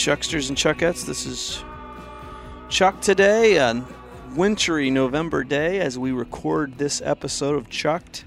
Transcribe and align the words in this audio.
Chucksters 0.00 0.48
and 0.48 0.56
Chuckettes. 0.56 1.04
This 1.04 1.26
is 1.26 1.62
Chuck 2.70 3.02
today, 3.02 3.58
a 3.58 3.84
wintry 4.34 4.88
November 4.88 5.44
day, 5.44 5.78
as 5.78 5.98
we 5.98 6.10
record 6.10 6.78
this 6.78 7.02
episode 7.04 7.54
of 7.54 7.68
Chucked, 7.68 8.24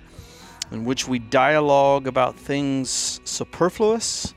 in 0.70 0.86
which 0.86 1.08
we 1.08 1.18
dialogue 1.18 2.06
about 2.06 2.36
things 2.36 3.20
superfluous 3.24 4.36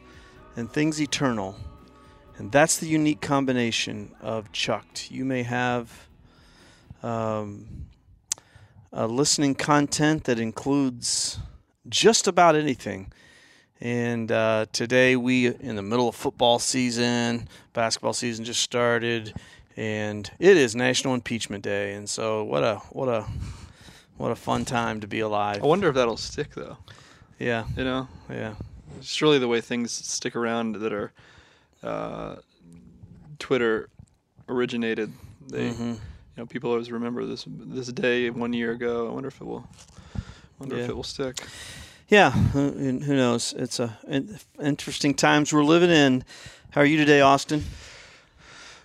and 0.56 0.73
things 0.73 0.98
eternal. 0.98 1.55
And 2.38 2.51
that's 2.51 2.78
the 2.78 2.87
unique 2.87 3.20
combination 3.20 4.14
of 4.23 4.50
Chucked. 4.53 5.11
You 5.11 5.27
may 5.27 5.42
have 5.42 6.09
um, 7.03 7.84
listening 8.92 9.56
content 9.56 10.25
that 10.25 10.41
includes 10.41 11.39
just 11.87 12.28
about 12.28 12.56
anything. 12.56 13.12
And 13.80 14.33
uh, 14.33 14.66
today 14.73 15.16
we 15.16 15.47
in 15.48 15.77
the 15.77 15.83
middle 15.83 16.09
of 16.09 16.15
football 16.15 16.59
season, 16.59 17.47
basketball 17.75 18.15
season 18.15 18.45
just 18.45 18.62
started, 18.62 19.34
and 19.77 20.30
it 20.39 20.57
is 20.57 20.75
National 20.75 21.12
Impeachment 21.15 21.62
Day. 21.62 21.93
And 21.95 22.09
so 22.09 22.43
what 22.45 22.62
a 22.65 22.77
what 22.91 23.09
a 23.09 23.27
what 24.17 24.31
a 24.31 24.37
fun 24.37 24.65
time 24.65 25.01
to 25.01 25.07
be 25.07 25.20
alive. 25.20 25.62
I 25.62 25.67
wonder 25.67 25.89
if 25.89 25.95
that'll 25.95 26.17
stick 26.17 26.55
though. 26.55 26.79
Yeah, 27.39 27.67
You 27.77 27.84
know, 27.84 28.09
yeah, 28.31 28.55
surely 29.03 29.39
the 29.39 29.47
way 29.48 29.61
things 29.61 29.93
stick 29.93 30.34
around 30.34 30.77
that 30.77 30.93
are 30.95 31.12
uh, 31.83 32.37
Twitter 33.39 33.91
originated, 34.48 35.12
they 35.50 35.69
Mhm. 35.69 35.93
you 35.97 35.98
know 36.39 36.47
people 36.47 36.70
always 36.70 36.91
remember 36.91 37.27
this 37.27 37.45
this 37.47 37.89
day 37.89 38.31
one 38.31 38.55
year 38.55 38.72
ago. 38.72 39.06
I 39.06 39.12
wonder 39.12 39.28
if 39.28 39.39
it 39.39 39.45
will. 39.45 39.69
Wonder 40.59 40.77
Yeah. 40.77 40.84
if 40.84 40.89
it 40.89 40.97
will 40.97 41.03
stick. 41.03 41.37
Yeah. 42.09 42.31
Who, 42.31 42.71
who 42.71 43.17
knows? 43.17 43.55
It's 43.57 43.81
a 43.81 43.99
interesting 44.61 45.15
times 45.15 45.53
we're 45.53 45.65
living 45.65 45.91
in. 45.91 46.25
How 46.71 46.83
are 46.83 46.87
you 46.87 46.97
today, 46.97 47.21
Austin? 47.21 47.65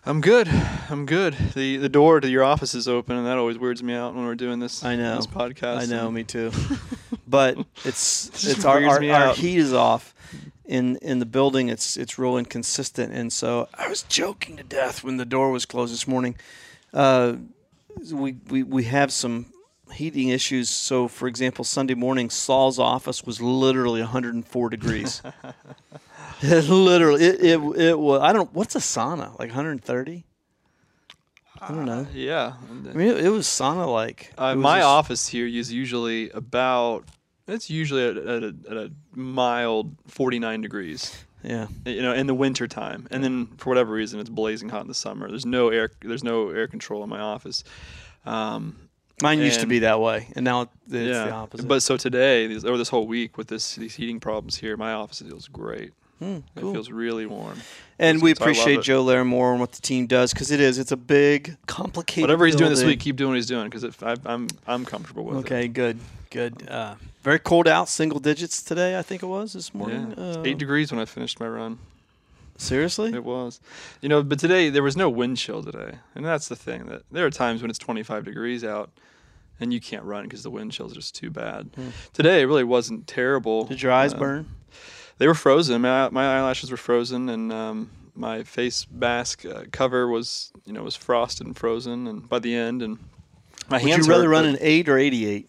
I'm 0.06 0.20
good. 0.20 0.48
I'm 0.90 1.06
good. 1.06 1.36
the 1.54 1.78
The 1.78 1.90
door 1.90 2.20
to 2.20 2.28
your 2.28 2.44
office 2.44 2.74
is 2.74 2.88
open, 2.88 3.18
and 3.18 3.28
that 3.28 3.38
always 3.38 3.60
weirds 3.60 3.84
me 3.84 3.94
out 3.94 4.16
when 4.16 4.26
we're 4.26 4.36
doing 4.36 4.60
this. 4.60 4.84
I 4.84 4.96
know. 4.96 5.16
this 5.18 5.28
podcast. 5.28 5.82
I 5.82 5.86
know, 5.86 6.10
me 6.10 6.24
too. 6.24 6.52
but 7.28 7.58
it's 7.86 8.30
Just 8.30 8.58
it's 8.58 8.66
our 8.66 8.84
our, 8.84 9.04
our 9.04 9.34
heat 9.36 9.60
is 9.60 9.74
off 9.74 10.16
in 10.66 10.96
in 10.98 11.20
the 11.20 11.26
building. 11.28 11.70
It's 11.70 11.98
it's 11.98 12.18
real 12.18 12.38
inconsistent, 12.38 13.14
and 13.14 13.32
so 13.32 13.70
I 13.76 13.88
was 13.88 14.02
joking 14.04 14.58
to 14.58 14.64
death 14.64 15.04
when 15.04 15.18
the 15.18 15.26
door 15.26 15.52
was 15.52 15.68
closed 15.68 15.94
this 15.94 16.08
morning. 16.08 16.36
Uh, 16.92 17.36
we 18.12 18.38
we 18.50 18.64
we 18.64 18.86
have 18.86 19.12
some 19.12 19.51
heating 19.94 20.30
issues. 20.30 20.70
So, 20.70 21.08
for 21.08 21.28
example, 21.28 21.64
Sunday 21.64 21.94
morning, 21.94 22.30
Saul's 22.30 22.80
office 22.80 23.24
was 23.24 23.42
literally 23.42 24.02
104 24.02 24.70
degrees. 24.70 25.22
It 26.42 26.70
literally, 26.70 27.24
it, 27.24 27.40
it 27.40 27.80
it 27.80 28.00
was. 28.00 28.22
I 28.22 28.34
don't. 28.34 28.52
What's 28.54 28.76
a 28.76 28.80
sauna? 28.80 29.32
Like 29.40 29.50
130? 29.50 30.26
I 31.64 31.68
don't 31.68 31.86
know. 31.86 32.08
Yeah. 32.14 32.54
I 32.90 32.94
mean, 32.94 33.08
it, 33.10 33.26
it 33.26 33.30
was 33.30 33.46
sauna 33.46 33.92
like. 33.92 34.34
Uh, 34.38 34.56
my 34.56 34.82
office 34.82 35.28
here 35.28 35.46
is 35.46 35.72
usually 35.72 36.30
about. 36.32 37.06
It's 37.48 37.70
usually 37.70 38.06
at, 38.06 38.18
at, 38.18 38.44
a, 38.44 38.56
at 38.70 38.78
a 38.78 38.92
mild 39.14 39.96
49 40.08 40.62
degrees. 40.62 41.24
Yeah. 41.44 41.68
You 41.86 42.02
know, 42.02 42.14
in 42.14 42.28
the 42.28 42.34
winter 42.34 42.68
time, 42.68 43.08
and 43.12 43.24
then 43.24 43.48
for 43.58 43.70
whatever 43.70 43.94
reason, 43.94 44.20
it's 44.20 44.30
blazing 44.30 44.70
hot 44.70 44.82
in 44.82 44.88
the 44.88 44.94
summer. 44.94 45.28
There's 45.30 45.46
no 45.46 45.70
air. 45.70 45.92
There's 46.02 46.24
no 46.24 46.50
air 46.50 46.68
control 46.68 47.04
in 47.04 47.10
my 47.10 47.20
office. 47.20 47.64
Um, 48.26 48.76
Mine 49.22 49.40
used 49.40 49.60
to 49.62 49.68
be 49.68 49.80
that 49.80 50.00
way, 50.00 50.28
and 50.36 50.44
now 50.44 50.62
it's 50.64 50.72
the 50.88 51.32
opposite. 51.32 51.68
But 51.68 51.84
so 51.84 51.98
today, 51.98 52.48
these, 52.48 52.66
or 52.66 52.78
this 52.78 52.90
whole 52.90 53.08
week, 53.08 53.38
with 53.38 53.48
this 53.48 53.76
these 53.76 53.96
heating 53.96 54.20
problems 54.20 54.58
here, 54.58 54.76
my 54.78 54.94
office 54.94 55.22
feels 55.22 55.48
great. 55.48 55.94
Hmm, 56.20 56.38
It 56.56 56.62
feels 56.62 56.92
really 56.92 57.26
warm. 57.26 57.58
and 57.98 58.22
we 58.22 58.30
appreciate. 58.32 58.82
Joe 58.84 59.04
Larimore 59.04 59.52
and 59.52 59.60
what 59.60 59.72
the 59.72 59.82
team 59.82 60.06
does 60.06 60.32
because 60.34 60.52
it 60.52 60.60
is. 60.60 60.78
It's 60.78 60.92
a 60.92 60.98
big, 60.98 61.58
complicated. 61.66 62.22
Whatever 62.22 62.46
he's 62.46 62.56
doing 62.56 62.70
this 62.70 62.84
week, 62.84 63.00
keep 63.00 63.16
doing 63.16 63.30
what 63.32 63.36
he's 63.38 63.48
doing 63.48 63.70
because 63.70 63.84
I'm 64.26 64.48
I'm 64.68 64.86
comfortable 64.86 65.24
with 65.26 65.38
it. 65.38 65.40
Okay, 65.40 65.68
good, 65.68 65.98
good. 66.30 66.68
Uh, 66.70 66.94
very 67.24 67.40
cold 67.40 67.68
out, 67.68 67.90
single 67.90 68.20
digits 68.20 68.62
today. 68.64 68.98
I 69.00 69.02
think 69.02 69.24
it 69.24 69.28
was 69.28 69.54
this 69.54 69.74
morning. 69.74 70.14
Yeah, 70.16 70.24
Uh, 70.24 70.44
eight 70.46 70.58
degrees 70.60 70.92
when 70.92 71.02
I 71.02 71.06
finished 71.06 71.40
my 71.40 71.48
run. 71.48 71.80
Seriously? 72.58 73.12
It 73.12 73.24
was, 73.24 73.60
you 74.02 74.10
know, 74.10 74.22
but 74.22 74.38
today 74.38 74.70
there 74.70 74.84
was 74.84 74.96
no 74.96 75.10
wind 75.10 75.38
chill 75.38 75.64
today, 75.64 75.96
and 76.14 76.24
that's 76.24 76.48
the 76.48 76.56
thing 76.56 76.86
that 76.86 77.02
there 77.12 77.26
are 77.26 77.32
times 77.32 77.64
when 77.64 77.72
it's 77.72 77.80
25 77.80 78.24
degrees 78.26 78.64
out, 78.64 78.92
and 79.62 79.72
you 79.72 79.80
can't 79.80 80.04
run 80.04 80.24
because 80.24 80.44
the 80.44 80.50
wind 80.50 80.72
chill 80.72 80.88
is 80.88 80.94
just 80.94 81.16
too 81.16 81.30
bad. 81.30 81.70
Today 82.14 82.42
it 82.42 82.46
really 82.46 82.64
wasn't 82.64 83.08
terrible. 83.08 83.64
Did 83.66 83.82
your 83.82 83.92
eyes 83.94 84.14
Uh, 84.14 84.18
burn? 84.18 84.50
They 85.20 85.28
were 85.28 85.36
frozen. 85.36 85.82
My, 85.82 86.10
my 86.10 86.38
eyelashes 86.38 86.72
were 86.72 86.78
frozen, 86.78 87.30
and 87.30 87.54
um, 87.54 87.92
my 88.16 88.44
face 88.44 88.88
mask 88.92 89.46
uh, 89.46 89.66
cover 89.72 90.08
was, 90.08 90.52
you 90.66 90.74
know, 90.74 90.82
was 90.84 90.96
frosted 90.96 91.46
and 91.48 91.56
frozen, 91.56 92.08
and 92.08 92.28
by 92.28 92.40
the 92.40 92.56
end, 92.56 92.82
and 92.82 92.98
my 93.70 93.78
Would 93.78 93.88
hands 93.92 94.08
you 94.08 94.12
rather 94.14 94.28
run 94.28 94.46
an 94.46 94.58
eight 94.60 94.90
or 94.90 94.98
eighty-eight? 94.98 95.48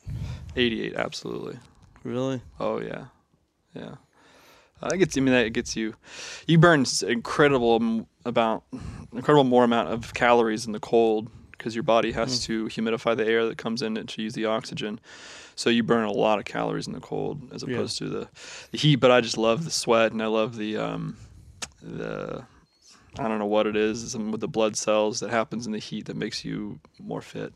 88, 0.54 0.94
absolutely. 0.94 1.58
Really? 2.04 2.42
Oh 2.60 2.80
yeah, 2.80 3.06
yeah. 3.74 3.94
Uh, 4.82 4.90
it 4.92 4.98
gets. 4.98 5.16
I 5.16 5.20
mean, 5.20 5.32
that 5.32 5.52
gets 5.54 5.74
you. 5.76 5.94
You 6.46 6.58
burn 6.58 6.84
incredible 7.06 7.76
m- 7.76 8.06
about 8.26 8.64
incredible 9.12 9.44
more 9.44 9.64
amount 9.64 9.88
of 9.88 10.12
calories 10.12 10.66
in 10.66 10.72
the 10.72 10.80
cold 10.80 11.30
because 11.62 11.76
your 11.76 11.84
body 11.84 12.10
has 12.12 12.40
Mm. 12.40 12.44
to 12.46 12.64
humidify 12.66 13.16
the 13.16 13.24
air 13.24 13.46
that 13.46 13.56
comes 13.56 13.82
in 13.82 13.96
it 13.96 14.08
to 14.08 14.22
use 14.22 14.34
the 14.34 14.46
oxygen. 14.46 14.98
So 15.54 15.70
you 15.70 15.84
burn 15.84 16.04
a 16.04 16.10
lot 16.12 16.40
of 16.40 16.44
calories 16.44 16.88
in 16.88 16.92
the 16.92 17.00
cold 17.00 17.40
as 17.54 17.62
Yeah. 17.62 17.74
opposed 17.74 17.98
to 17.98 18.08
the, 18.08 18.28
the 18.72 18.78
heat. 18.78 18.96
But 18.96 19.10
I 19.12 19.20
just 19.20 19.38
love 19.38 19.64
the 19.64 19.70
sweat 19.70 20.10
and 20.12 20.20
I 20.22 20.26
love 20.26 20.56
the 20.56 20.76
um, 20.76 21.16
the 21.80 22.44
I 23.18 23.28
don't 23.28 23.38
know 23.38 23.46
what 23.46 23.66
it 23.66 23.76
is 23.76 24.10
some 24.12 24.32
with 24.32 24.40
the 24.40 24.48
blood 24.48 24.74
cells 24.76 25.20
that 25.20 25.30
happens 25.30 25.66
in 25.66 25.72
the 25.72 25.78
heat 25.78 26.06
that 26.06 26.16
makes 26.16 26.44
you 26.44 26.80
more 26.98 27.20
fit 27.20 27.52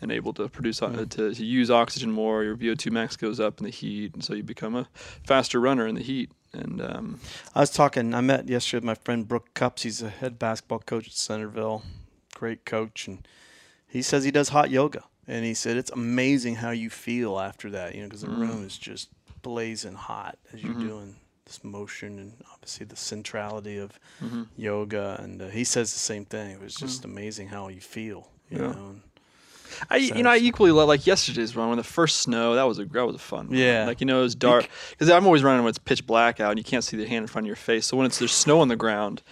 and 0.00 0.10
able 0.12 0.32
to 0.34 0.48
produce 0.48 0.80
Yeah. 0.80 1.04
to, 1.04 1.34
to 1.34 1.44
use 1.44 1.70
oxygen 1.70 2.10
more. 2.12 2.42
Your 2.44 2.56
VO2 2.56 2.90
max 2.90 3.16
goes 3.16 3.38
up 3.40 3.58
in 3.58 3.64
the 3.64 3.70
heat, 3.70 4.14
and 4.14 4.24
so 4.24 4.32
you 4.34 4.42
become 4.42 4.74
a 4.76 4.86
faster 5.24 5.60
runner 5.60 5.86
in 5.86 5.94
the 5.96 6.02
heat. 6.02 6.30
And 6.52 6.80
um, 6.80 7.20
I 7.54 7.60
was 7.60 7.70
talking. 7.70 8.14
I 8.14 8.20
met 8.20 8.48
yesterday 8.48 8.78
with 8.78 8.84
my 8.84 8.94
friend 8.94 9.26
Brooke 9.26 9.52
Cups. 9.54 9.82
He's 9.82 10.02
a 10.02 10.08
head 10.10 10.38
basketball 10.38 10.80
coach 10.80 11.06
at 11.08 11.12
Centerville. 11.14 11.82
Great 12.34 12.64
coach, 12.64 13.08
and 13.08 13.26
he 13.92 14.02
says 14.02 14.24
he 14.24 14.30
does 14.30 14.48
hot 14.48 14.70
yoga. 14.70 15.04
And 15.28 15.44
he 15.44 15.54
said 15.54 15.76
it's 15.76 15.90
amazing 15.92 16.56
how 16.56 16.70
you 16.70 16.90
feel 16.90 17.38
after 17.38 17.70
that. 17.70 17.94
You 17.94 18.02
know, 18.02 18.08
because 18.08 18.22
the 18.22 18.26
Mm. 18.28 18.38
room 18.40 18.64
is 18.66 18.76
just 18.76 19.08
blazing 19.42 19.94
hot 19.94 20.36
as 20.52 20.62
you're 20.62 20.74
Mhm. 20.74 20.80
doing 20.80 21.16
this 21.46 21.62
motion, 21.62 22.18
and 22.18 22.32
obviously 22.52 22.86
the 22.86 22.96
centrality 22.96 23.76
of 23.78 23.98
mhm. 24.22 24.46
yoga. 24.56 25.16
And 25.22 25.40
uh, 25.42 25.48
he 25.48 25.62
says 25.64 25.92
the 25.92 25.98
same 25.98 26.24
thing. 26.24 26.50
It 26.52 26.60
was 26.60 26.74
just 26.74 27.04
amazing 27.04 27.48
how 27.48 27.68
you 27.68 27.80
feel. 27.80 28.28
You 28.50 28.58
Yeah. 28.58 28.72
know. 28.72 28.86
And 28.90 29.02
I 29.90 29.96
you 29.96 30.22
know 30.22 30.30
I 30.30 30.36
equally 30.36 30.70
love 30.70 30.88
like 30.88 31.06
yesterday's 31.06 31.56
run 31.56 31.68
when 31.70 31.78
the 31.78 31.84
first 31.84 32.18
snow 32.18 32.54
that 32.56 32.64
was 32.64 32.78
a 32.78 32.84
that 32.86 33.06
was 33.06 33.16
a 33.16 33.18
fun 33.18 33.46
run. 33.48 33.56
Yeah. 33.58 33.86
like 33.86 34.00
you 34.00 34.06
know 34.06 34.18
it 34.20 34.22
was 34.24 34.34
dark 34.34 34.68
because 34.90 35.08
I'm 35.08 35.24
always 35.24 35.42
running 35.42 35.62
when 35.64 35.70
it's 35.70 35.78
pitch 35.78 36.06
black 36.06 36.40
out 36.40 36.50
and 36.50 36.58
you 36.58 36.64
can't 36.64 36.84
see 36.84 36.96
the 36.98 37.06
hand 37.08 37.22
in 37.22 37.26
front 37.26 37.44
of 37.44 37.46
your 37.46 37.56
face 37.56 37.86
so 37.86 37.96
when 37.96 38.04
it's 38.04 38.18
there's 38.18 38.32
snow 38.34 38.60
on 38.60 38.68
the 38.68 38.76
ground 38.76 39.22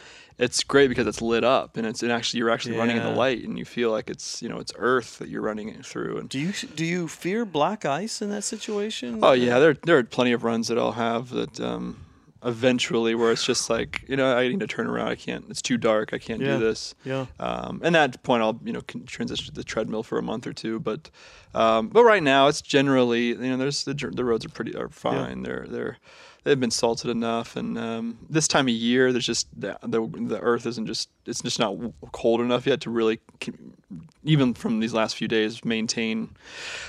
it's 0.40 0.64
great 0.64 0.88
because 0.88 1.06
it's 1.06 1.20
lit 1.22 1.44
up 1.44 1.76
and 1.76 1.86
it's 1.86 2.02
and 2.02 2.10
actually 2.10 2.38
you're 2.38 2.50
actually 2.50 2.76
running 2.76 2.96
in 2.96 3.02
the 3.02 3.10
light 3.10 3.44
and 3.44 3.58
you 3.58 3.64
feel 3.64 3.90
like 3.90 4.10
it's 4.10 4.42
you 4.42 4.48
know 4.48 4.58
it's 4.58 4.72
earth 4.76 5.18
that 5.18 5.28
you're 5.28 5.42
running 5.42 5.68
it 5.68 5.84
through 5.84 6.18
and 6.18 6.28
do 6.28 6.38
you 6.38 6.52
do 6.74 6.84
you 6.84 7.06
fear 7.08 7.44
black 7.44 7.84
ice 7.84 8.22
in 8.22 8.30
that 8.30 8.42
situation? 8.44 9.18
oh 9.22 9.32
yeah 9.32 9.58
there 9.58 9.74
there 9.84 9.98
are 9.98 10.04
plenty 10.04 10.32
of 10.32 10.42
runs 10.44 10.68
that 10.68 10.78
I'll 10.78 10.92
have 10.92 11.30
that 11.30 11.60
um 11.60 11.98
eventually 12.42 13.14
where 13.14 13.30
it's 13.32 13.44
just 13.44 13.68
like 13.68 14.02
you 14.08 14.16
know 14.16 14.34
I 14.36 14.48
need 14.48 14.60
to 14.60 14.66
turn 14.66 14.86
around 14.86 15.08
I 15.08 15.14
can't 15.14 15.44
it's 15.50 15.60
too 15.60 15.76
dark 15.76 16.14
I 16.14 16.18
can't 16.18 16.40
Yeah. 16.40 16.54
do 16.54 16.58
this 16.58 16.94
Yeah. 17.04 17.26
um, 17.38 17.80
and 17.84 17.94
at 17.96 18.12
that 18.12 18.22
point, 18.22 18.42
I'll 18.42 18.58
you 18.64 18.72
know 18.72 18.80
transition 19.06 19.44
to 19.46 19.52
the 19.52 19.64
treadmill 19.64 20.02
for 20.02 20.18
a 20.18 20.22
month 20.22 20.46
or 20.46 20.52
two. 20.54 20.80
But 20.80 21.10
um, 21.54 21.88
but 21.88 22.04
right 22.04 22.22
now, 22.22 22.46
it's 22.48 22.62
generally 22.62 23.28
you 23.28 23.36
know 23.36 23.56
there's 23.58 23.84
the 23.84 23.92
the 23.92 24.24
roads 24.24 24.44
are 24.46 24.48
pretty 24.48 24.74
are 24.74 24.88
fine. 24.88 25.42
They're 25.42 25.66
they're 25.68 25.98
they've 26.44 26.58
been 26.58 26.70
salted 26.70 27.10
enough, 27.10 27.56
and 27.56 27.78
um, 27.78 28.18
this 28.28 28.48
time 28.48 28.66
of 28.66 28.74
year, 28.74 29.12
there's 29.12 29.26
just 29.26 29.48
the, 29.58 29.78
the 29.82 30.06
the 30.06 30.40
earth 30.40 30.66
isn't 30.66 30.86
just 30.86 31.10
it's 31.26 31.42
just 31.42 31.58
not 31.58 31.76
cold 32.12 32.40
enough 32.40 32.66
yet 32.66 32.80
to 32.82 32.90
really 32.90 33.20
even 34.24 34.54
from 34.54 34.80
these 34.80 34.94
last 34.94 35.16
few 35.16 35.28
days 35.28 35.64
maintain 35.64 36.30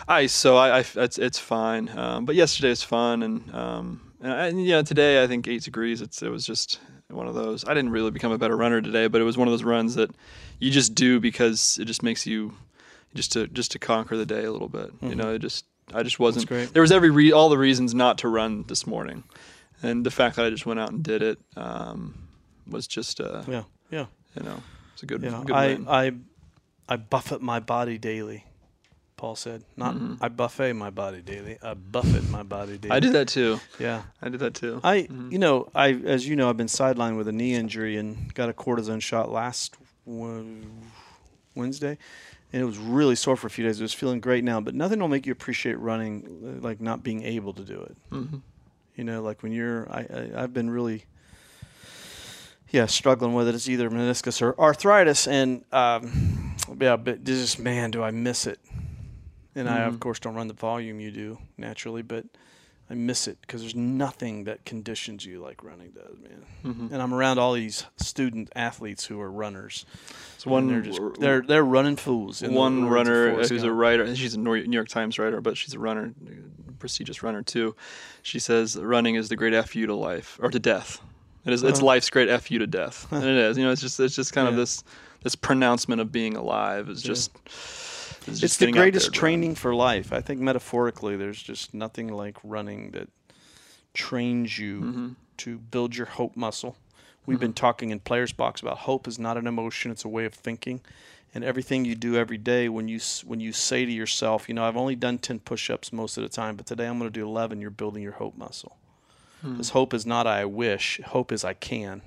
ice. 0.08 0.34
So 0.34 0.58
I, 0.58 0.80
I 0.80 0.86
it's 0.96 1.18
it's 1.18 1.40
fine. 1.40 1.90
Um, 1.98 2.26
but 2.26 2.36
yesterday 2.36 2.70
was 2.70 2.84
fun, 2.84 3.24
and 3.24 3.54
um, 3.54 4.14
and, 4.22 4.34
I, 4.34 4.48
and 4.48 4.66
yeah, 4.66 4.82
today 4.82 5.24
I 5.24 5.28
think 5.28 5.48
eight 5.48 5.64
degrees. 5.64 6.02
It's 6.02 6.22
it 6.22 6.30
was 6.30 6.46
just 6.46 6.80
one 7.10 7.28
of 7.28 7.36
those. 7.36 7.66
I 7.66 7.74
didn't 7.74 7.92
really 7.92 8.12
become 8.12 8.32
a 8.32 8.38
better 8.38 8.56
runner 8.58 8.82
today, 8.82 9.08
but 9.08 9.22
it 9.22 9.26
was 9.26 9.38
one 9.38 9.48
of 9.48 9.52
those 9.52 9.64
runs 9.64 9.96
that 9.96 10.12
you 10.60 10.72
just 10.72 10.96
do 10.96 11.20
because 11.20 11.78
it 11.80 11.86
just 11.86 12.04
makes 12.04 12.26
you 12.26 12.54
just 13.14 13.34
to 13.34 13.48
just 13.48 13.72
to 13.72 13.80
conquer 13.80 14.18
the 14.18 14.26
day 14.26 14.44
a 14.46 14.52
little 14.52 14.70
bit. 14.70 14.92
You 15.02 15.16
know, 15.16 15.34
it 15.34 15.40
just 15.40 15.66
I 15.94 16.04
just 16.04 16.20
wasn't. 16.20 16.74
There 16.74 16.82
was 16.82 16.92
every 16.92 17.10
re- 17.10 17.32
all 17.32 17.50
the 17.50 17.58
reasons 17.58 17.94
not 17.94 18.18
to 18.20 18.28
run 18.28 18.64
this 18.68 18.86
morning, 18.88 19.24
and 19.84 20.06
the 20.06 20.12
fact 20.12 20.36
that 20.36 20.46
I 20.46 20.50
just 20.50 20.66
went 20.66 20.80
out 20.80 20.92
and 20.92 21.04
did 21.04 21.22
it 21.22 21.40
um, 21.56 22.28
was 22.68 22.88
just 22.88 23.20
uh, 23.22 23.44
Yeah. 23.48 23.64
Yeah. 23.90 24.06
you 24.38 24.44
know 24.44 24.62
it's 24.94 25.04
a 25.04 25.06
good 25.06 25.22
Yeah. 25.24 25.44
good 25.46 25.56
I. 25.56 25.78
I 25.88 26.12
I 26.90 26.96
buffet 26.98 27.42
my 27.42 27.60
body 27.60 27.98
daily. 27.98 28.46
Paul 29.16 29.36
said. 29.36 29.64
Not 29.78 29.96
I 30.20 30.30
buffet 30.30 30.74
my 30.74 30.90
body 30.90 31.22
daily. 31.22 31.58
I 31.62 31.76
buffet 31.76 32.28
my 32.32 32.42
body 32.44 32.78
daily. 32.80 32.92
I 32.96 33.00
do 33.00 33.12
that 33.12 33.28
too. 33.28 33.60
Yeah. 33.80 34.02
I 34.22 34.30
did 34.30 34.40
that 34.40 34.56
too. 34.56 34.82
I, 34.84 35.08
you 35.30 35.38
know, 35.38 35.70
I 35.76 35.90
as 35.94 36.28
you 36.28 36.36
know, 36.36 36.50
I've 36.50 36.58
been 36.58 36.66
sidelined 36.68 37.18
with 37.18 37.28
a 37.28 37.32
knee 37.32 37.54
injury 37.54 37.98
and 37.98 38.34
got 38.34 38.50
a 38.50 38.54
cortisone 38.54 39.00
shot 39.02 39.32
last 39.32 39.78
Wed- 40.06 40.66
Wednesday, 41.56 41.98
and 42.54 42.62
it 42.62 42.66
was 42.66 42.78
really 42.78 43.16
sore 43.16 43.36
for 43.38 43.48
a 43.48 43.50
few 43.50 43.66
days. 43.66 43.80
It 43.80 43.84
was 43.84 43.94
feeling 43.94 44.20
great 44.20 44.44
now, 44.44 44.60
but 44.62 44.76
nothing 44.76 45.00
will 45.00 45.08
make 45.08 45.26
you 45.26 45.32
appreciate 45.32 45.78
running 45.80 46.58
uh, 46.60 46.62
like 46.62 46.82
not 46.82 47.04
being 47.04 47.24
able 47.24 47.54
to 47.54 47.64
do 47.64 47.80
it. 47.82 47.98
hmm 48.10 48.38
You 48.96 49.04
know, 49.04 49.22
like 49.22 49.42
when 49.44 49.52
you're, 49.52 49.90
I, 49.92 50.00
I 50.02 50.44
I've 50.44 50.54
been 50.54 50.70
really, 50.70 51.06
yeah, 52.70 52.86
struggling 52.86 53.34
with 53.34 53.48
it. 53.48 53.56
It's 53.56 53.68
either 53.68 53.90
meniscus 53.90 54.42
or 54.42 54.58
arthritis, 54.60 55.28
and 55.28 55.64
um, 55.74 56.56
yeah, 56.80 56.96
but 56.96 57.24
just 57.24 57.60
man, 57.60 57.92
do 57.92 58.02
I 58.04 58.12
miss 58.12 58.48
it. 58.48 58.60
And 59.56 59.68
I, 59.68 59.80
of 59.80 59.96
Mhm. 59.96 60.00
course, 60.00 60.20
don't 60.20 60.36
run 60.36 60.48
the 60.48 60.54
volume 60.54 61.02
you 61.02 61.12
do 61.12 61.38
naturally, 61.58 62.02
but 62.02 62.26
I 62.92 62.94
miss 62.94 63.26
it 63.26 63.38
because 63.40 63.62
there's 63.62 63.74
nothing 63.76 64.44
that 64.44 64.66
conditions 64.66 65.26
you 65.26 65.40
like 65.42 65.64
running 65.64 65.92
does, 65.92 66.18
man. 66.20 66.46
hmm 66.64 66.94
And 66.94 67.02
I'm 67.02 67.14
around 67.14 67.40
all 67.40 67.54
these 67.54 67.86
student 67.96 68.52
athletes 68.54 69.06
who 69.06 69.22
are 69.22 69.32
runners. 69.32 69.86
So 70.40 70.52
one 70.52 70.68
they're 70.68 70.82
just 70.82 71.00
they're 71.20 71.42
they're 71.42 71.64
running 71.64 71.96
fools. 71.96 72.42
one 72.44 72.84
runner 72.90 73.48
who's 73.48 73.64
a 73.64 73.72
writer. 73.72 74.14
She's 74.14 74.34
a 74.34 74.40
New 74.40 74.56
York 74.56 74.90
Times 74.90 75.18
writer, 75.18 75.40
but 75.40 75.56
she's 75.56 75.74
a 75.74 75.80
runner, 75.80 76.14
prestigious 76.80 77.24
runner 77.24 77.42
too. 77.42 77.76
She 78.24 78.40
says 78.40 78.76
running 78.76 79.16
is 79.16 79.30
the 79.30 79.38
great 79.38 79.54
fu 79.70 79.86
to 79.86 79.96
life 79.96 80.38
or 80.42 80.50
to 80.50 80.60
death. 80.60 81.00
It 81.46 81.54
is. 81.54 81.64
It's 81.64 81.80
Uh-huh. 81.80 81.86
life's 81.86 82.10
great 82.10 82.30
fu 82.42 82.60
to 82.60 82.68
death, 82.68 83.08
and 83.12 83.24
it 83.24 83.38
is. 83.38 83.58
You 83.58 83.64
know, 83.64 83.72
it's 83.72 83.82
just 83.82 84.00
it's 84.02 84.16
just 84.18 84.34
kind 84.34 84.50
of 84.50 84.56
this 84.58 84.84
this 85.24 85.36
pronouncement 85.36 86.02
of 86.02 86.12
being 86.12 86.36
alive 86.36 86.90
is 86.90 87.06
Yeah. 87.06 87.10
just. 87.14 87.32
Just 88.26 88.44
it's 88.44 88.58
the 88.58 88.72
greatest 88.72 89.14
training 89.14 89.56
for 89.56 89.74
life. 89.76 90.14
I 90.14 90.22
think 90.22 90.40
metaphorically, 90.40 91.16
there's 91.18 91.42
just 91.42 91.74
nothing 91.74 92.08
like 92.10 92.38
running 92.44 92.92
that 92.92 93.10
trains 93.94 94.58
you 94.58 94.82
Mhm. 94.82 95.16
to 95.38 95.58
build 95.58 95.96
your 95.96 96.06
hope 96.08 96.36
muscle. 96.36 96.78
We've 97.26 97.40
been 97.40 97.54
talking 97.54 97.92
in 97.92 98.00
Players 98.00 98.32
Box 98.34 98.62
about 98.62 98.80
hope 98.80 99.08
is 99.08 99.20
not 99.20 99.38
an 99.38 99.46
emotion; 99.48 99.92
it's 99.92 100.04
a 100.06 100.10
way 100.10 100.26
of 100.26 100.34
thinking. 100.34 100.82
And 101.34 101.44
everything 101.46 101.86
you 101.86 101.96
do 101.96 102.16
every 102.18 102.38
day, 102.38 102.68
when 102.68 102.88
you 102.90 103.00
when 103.26 103.40
you 103.40 103.54
say 103.54 103.86
to 103.86 103.92
yourself, 103.92 104.50
you 104.50 104.56
know, 104.56 104.66
I've 104.66 104.76
only 104.76 104.96
done 104.96 105.18
ten 105.18 105.40
push-ups 105.40 105.94
most 105.94 106.18
of 106.18 106.24
the 106.24 106.30
time, 106.30 106.56
but 106.56 106.66
today 106.66 106.88
I'm 106.88 106.98
going 107.00 107.10
to 107.12 107.20
do 107.20 107.26
eleven. 107.26 107.62
You're 107.62 107.70
building 107.70 108.02
your 108.04 108.14
hope 108.14 108.36
muscle. 108.38 108.78
Hmm. 109.42 109.52
Because 109.54 109.70
hope 109.70 109.94
is 109.94 110.06
not 110.06 110.28
I 110.28 110.46
wish. 110.46 111.00
Hope 111.06 111.32
is 111.32 111.44
I 111.46 111.54
can. 111.54 112.02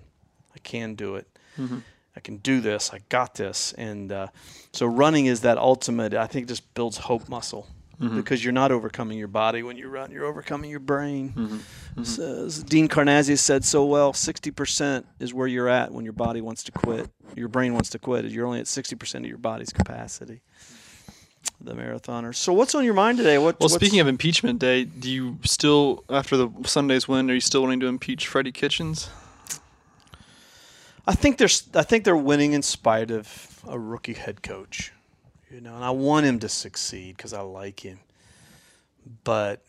I 0.55 0.59
can 0.59 0.95
do 0.95 1.15
it. 1.17 1.27
Mhm. 1.57 1.83
I 2.17 2.21
can 2.21 2.37
do 2.39 2.61
this. 2.61 2.91
I 2.93 3.01
got 3.09 3.35
this. 3.35 3.73
And 3.75 4.13
uh, 4.13 4.29
so 4.73 4.87
running 4.87 5.27
is 5.27 5.41
that 5.41 5.59
ultimate. 5.59 6.15
I 6.15 6.27
think 6.27 6.47
just 6.49 6.73
builds 6.75 6.97
hope 6.97 7.29
muscle 7.29 7.67
Mhm. 8.01 8.17
because 8.17 8.43
you're 8.43 8.53
not 8.53 8.73
overcoming 8.73 9.19
your 9.19 9.29
body 9.29 9.63
when 9.63 9.77
you 9.77 9.89
run. 9.89 10.11
You're 10.11 10.25
overcoming 10.27 10.69
your 10.71 10.81
brain. 10.81 11.33
Mhm. 11.97 12.05
Says 12.05 12.63
Dean 12.65 12.89
Karnazes 12.89 13.39
said 13.39 13.65
so 13.65 13.85
well. 13.85 14.13
Sixty 14.13 14.51
percent 14.51 15.07
is 15.21 15.33
where 15.33 15.47
you're 15.47 15.69
at 15.69 15.93
when 15.93 16.05
your 16.05 16.13
body 16.13 16.41
wants 16.41 16.65
to 16.65 16.73
quit. 16.73 17.09
Your 17.37 17.47
brain 17.49 17.73
wants 17.73 17.91
to 17.91 17.99
quit. 18.01 18.25
You're 18.27 18.47
only 18.47 18.59
at 18.61 18.67
sixty 18.67 18.97
percent 18.97 19.25
of 19.25 19.29
your 19.29 19.39
body's 19.39 19.71
capacity. 19.73 20.41
The 21.61 21.75
marathoner. 21.75 22.35
So 22.35 22.53
what's 22.53 22.75
on 22.75 22.85
your 22.85 22.95
mind 22.95 23.19
today? 23.19 23.39
What? 23.39 23.61
Well, 23.61 23.69
speaking 23.69 24.01
of 24.01 24.09
impeachment 24.09 24.59
day, 24.59 24.85
do 24.85 25.09
you 25.11 25.39
still, 25.45 26.05
after 26.11 26.37
the 26.37 26.51
Sunday's 26.67 27.07
win, 27.07 27.31
are 27.31 27.35
you 27.35 27.41
still 27.41 27.63
wanting 27.63 27.81
to 27.81 27.87
impeach 27.87 28.27
Freddie 28.27 28.51
Kitchens? 28.53 29.09
I 31.07 31.15
think 31.15 31.39
they're 31.39 31.49
I 31.75 31.83
think 31.83 32.05
they're 32.05 32.17
winning 32.17 32.53
in 32.53 32.63
spite 32.63 33.11
of 33.11 33.61
a 33.69 33.79
rookie 33.79 34.15
head 34.15 34.43
coach, 34.43 34.93
you 35.51 35.61
know, 35.61 35.75
and 35.75 35.85
I 35.85 35.91
want 35.91 36.27
him 36.27 36.39
to 36.41 36.49
succeed 36.49 37.17
because 37.17 37.33
I 37.33 37.43
like 37.43 37.81
him, 37.81 38.01
but 39.23 39.63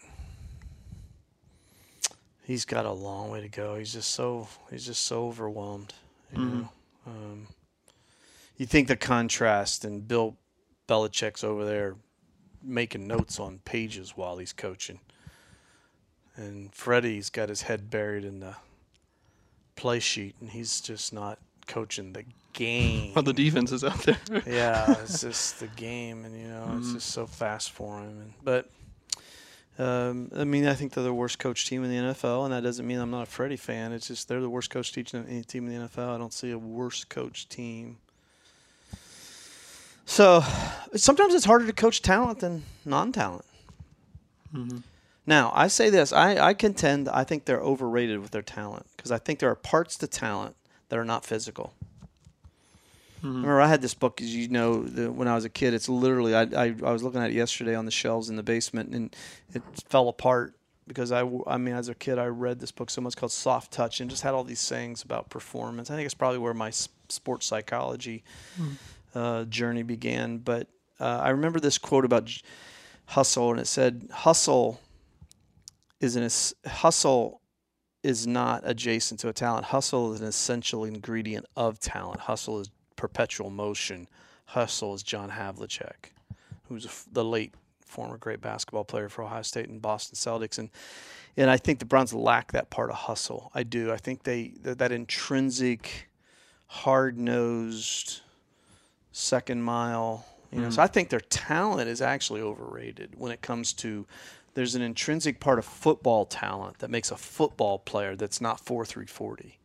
he's 2.44 2.64
got 2.66 2.86
a 2.86 2.92
long 2.92 3.30
way 3.32 3.42
to 3.42 3.50
go. 3.50 3.76
He's 3.78 3.94
just 3.94 4.12
so 4.12 4.48
he's 4.72 4.86
just 4.86 5.04
so 5.04 5.28
overwhelmed. 5.28 5.94
You 6.32 6.40
Mhm. 6.40 6.52
know, 6.62 6.70
um, 7.06 7.48
you 8.58 8.66
think 8.66 8.88
the 8.88 8.96
contrast 8.96 9.84
and 9.84 10.08
Bill 10.08 10.38
Belichick's 10.88 11.44
over 11.44 11.66
there 11.66 11.96
making 12.62 13.08
notes 13.08 13.40
on 13.40 13.60
pages 13.60 14.16
while 14.16 14.38
he's 14.38 14.54
coaching, 14.54 15.00
and 16.36 16.74
Freddie's 16.74 17.30
got 17.30 17.50
his 17.50 17.64
head 17.64 17.90
buried 17.90 18.24
in 18.24 18.40
the 18.40 18.56
play 19.76 20.00
sheet, 20.00 20.36
and 20.42 20.50
he's 20.50 20.82
just 20.82 21.14
not 21.14 21.40
coaching 21.68 22.14
the 22.14 22.24
game. 22.54 23.12
Well, 23.14 23.24
the 23.24 23.34
defense 23.34 23.72
is 23.72 23.84
out 23.84 24.00
there. 24.04 24.18
yeah, 24.48 24.92
it's 25.02 25.22
just 25.22 25.60
the 25.60 25.68
game, 25.68 26.24
and 26.26 26.40
you 26.40 26.48
know, 26.48 26.76
it's 26.78 26.88
Mhm. 26.90 26.94
just 26.94 27.10
so 27.12 27.26
fast 27.28 27.72
for 27.72 28.00
him. 28.00 28.22
And, 28.22 28.34
but 28.44 28.70
um, 29.78 30.32
I 30.38 30.46
mean, 30.46 30.66
I 30.68 30.74
think 30.74 30.94
they're 30.94 31.04
the 31.04 31.14
worst 31.14 31.38
coach 31.40 31.68
team 31.68 31.84
in 31.84 31.90
the 31.90 32.14
NFL, 32.14 32.46
and 32.46 32.54
that 32.54 32.64
doesn't 32.64 32.88
mean 32.88 32.98
I'm 33.00 33.12
not 33.12 33.24
a 33.24 33.26
Freddie 33.26 33.58
fan. 33.58 33.92
It's 33.92 34.08
just 34.08 34.28
they're 34.30 34.40
the 34.40 34.50
worst 34.50 34.70
coach 34.70 34.94
team 34.94 35.06
any 35.28 35.44
team 35.44 35.68
in 35.68 35.82
the 35.82 35.88
NFL. 35.90 36.16
I 36.16 36.18
don't 36.18 36.32
see 36.34 36.52
a 36.52 36.58
worse 36.58 37.04
coach 37.04 37.50
team. 37.50 37.98
So 40.06 40.44
sometimes 40.96 41.34
it's 41.34 41.46
harder 41.46 41.66
to 41.66 41.74
coach 41.74 42.02
talent 42.02 42.40
than 42.40 42.64
non-talent. 42.86 43.44
Mhm. 44.54 44.84
Now, 45.28 45.52
I 45.56 45.68
say 45.68 45.90
this. 45.90 46.14
I, 46.14 46.38
I 46.38 46.54
contend 46.54 47.10
I 47.10 47.24
think 47.24 47.46
they're 47.46 47.60
overrated 47.62 48.20
with 48.20 48.32
their 48.32 48.42
talent 48.44 48.86
because 48.96 49.12
I 49.12 49.18
think 49.18 49.40
there 49.40 49.50
are 49.50 49.56
parts 49.56 49.98
to 49.98 50.08
talent 50.08 50.56
that 50.90 51.00
are 51.00 51.06
not 51.06 51.26
physical. 51.26 51.74
Mhm. 53.22 53.24
Remember, 53.24 53.62
I 53.62 53.68
had 53.68 53.82
this 53.82 53.94
book, 53.96 54.22
as 54.22 54.36
you 54.36 54.48
know, 54.50 54.84
the, 54.84 55.12
when 55.12 55.28
I 55.28 55.34
was 55.36 55.46
a 55.46 55.50
kid. 55.50 55.74
It's 55.74 55.90
literally, 55.90 56.36
I, 56.36 56.42
I, 56.44 56.76
I 56.84 56.92
was 56.92 57.02
looking 57.02 57.22
at 57.22 57.32
it 57.32 57.34
yesterday 57.36 57.74
on 57.76 57.86
the 57.86 57.92
shelves 57.92 58.30
in 58.30 58.36
the 58.36 58.44
basement, 58.44 58.94
and 58.94 59.16
it 59.54 59.64
fell 59.90 60.10
apart 60.10 60.54
because 60.88 61.12
I, 61.12 61.28
I 61.48 61.58
mean, 61.58 61.74
as 61.74 61.90
a 61.90 61.96
kid, 61.96 62.20
I 62.20 62.26
read 62.28 62.60
this 62.60 62.72
book 62.72 62.92
so 62.92 63.02
much 63.02 63.16
called 63.16 63.32
Soft 63.32 63.72
Touch 63.72 64.00
and 64.02 64.10
just 64.12 64.22
had 64.22 64.36
all 64.36 64.44
these 64.44 64.60
sayings 64.60 65.02
about 65.02 65.32
performance. 65.32 65.90
I 65.90 65.96
think 65.96 66.06
it's 66.06 66.14
probably 66.14 66.38
where 66.38 66.54
my 66.54 66.70
sports 67.10 67.48
psychology 67.48 68.24
uh, 69.16 69.46
journey 69.46 69.82
began. 69.82 70.38
But 70.38 70.68
uh, 71.00 71.06
I 71.24 71.30
remember 71.30 71.60
this 71.60 71.80
quote 71.80 72.06
about 72.06 72.26
j- 72.26 72.42
hustle, 73.08 73.50
and 73.50 73.60
it 73.60 73.66
said, 73.66 74.08
"Hustle 74.12 74.80
is 76.00 76.16
an 76.16 76.24
es- 76.24 76.54
hustle 76.66 77.42
is 78.04 78.28
not 78.28 78.62
adjacent 78.66 79.20
to 79.20 79.30
a 79.30 79.34
talent. 79.34 79.66
Hustle 79.66 80.14
is 80.14 80.22
an 80.22 80.28
essential 80.28 80.86
ingredient 80.86 81.46
of 81.56 81.80
talent. 81.80 82.20
Hustle 82.22 82.60
is 82.60 82.70
perpetual 82.96 83.50
motion. 83.50 84.08
Hustle 84.46 84.94
is 84.94 85.02
John 85.02 85.32
Havlicek, 85.32 86.12
who's 86.68 86.86
a 86.86 86.90
f 86.90 87.06
the 87.12 87.26
late 87.26 87.54
former 87.80 88.18
great 88.18 88.42
basketball 88.42 88.84
player 88.84 89.10
for 89.10 89.24
Ohio 89.24 89.42
State 89.42 89.70
and 89.70 89.82
Boston 89.82 90.16
Celtics, 90.16 90.60
and 90.60 90.70
and 91.38 91.50
I 91.50 91.58
think 91.58 91.80
the 91.80 91.86
Browns 91.86 92.14
lack 92.14 92.52
that 92.52 92.70
part 92.70 92.90
of 92.90 92.96
hustle. 92.96 93.52
I 93.56 93.64
do. 93.64 93.92
I 93.92 93.98
think 93.98 94.24
they 94.24 94.54
that, 94.62 94.78
that 94.78 94.92
intrinsic, 94.92 96.10
hard 96.68 97.18
nosed, 97.18 98.22
second 99.12 99.64
mile. 99.64 100.26
You 100.52 100.60
know, 100.60 100.68
mm-hmm. 100.68 100.76
so 100.76 100.82
I 100.84 100.88
think 100.88 101.10
their 101.10 101.20
talent 101.22 101.90
is 101.90 102.02
actually 102.02 102.42
overrated 102.42 103.16
when 103.18 103.32
it 103.32 103.42
comes 103.42 103.74
to. 103.74 104.06
There's 104.56 104.74
an 104.74 104.82
intrinsic 104.82 105.40
part 105.40 105.60
of 105.60 105.66
football 105.66 106.26
talent 106.26 106.80
that 106.80 106.90
makes 106.90 107.12
a 107.12 107.18
football 107.18 107.78
player 107.80 108.16
that's 108.16 108.42
not 108.42 108.60
four 108.60 108.86
three 108.86 109.06
forty. 109.06 109.60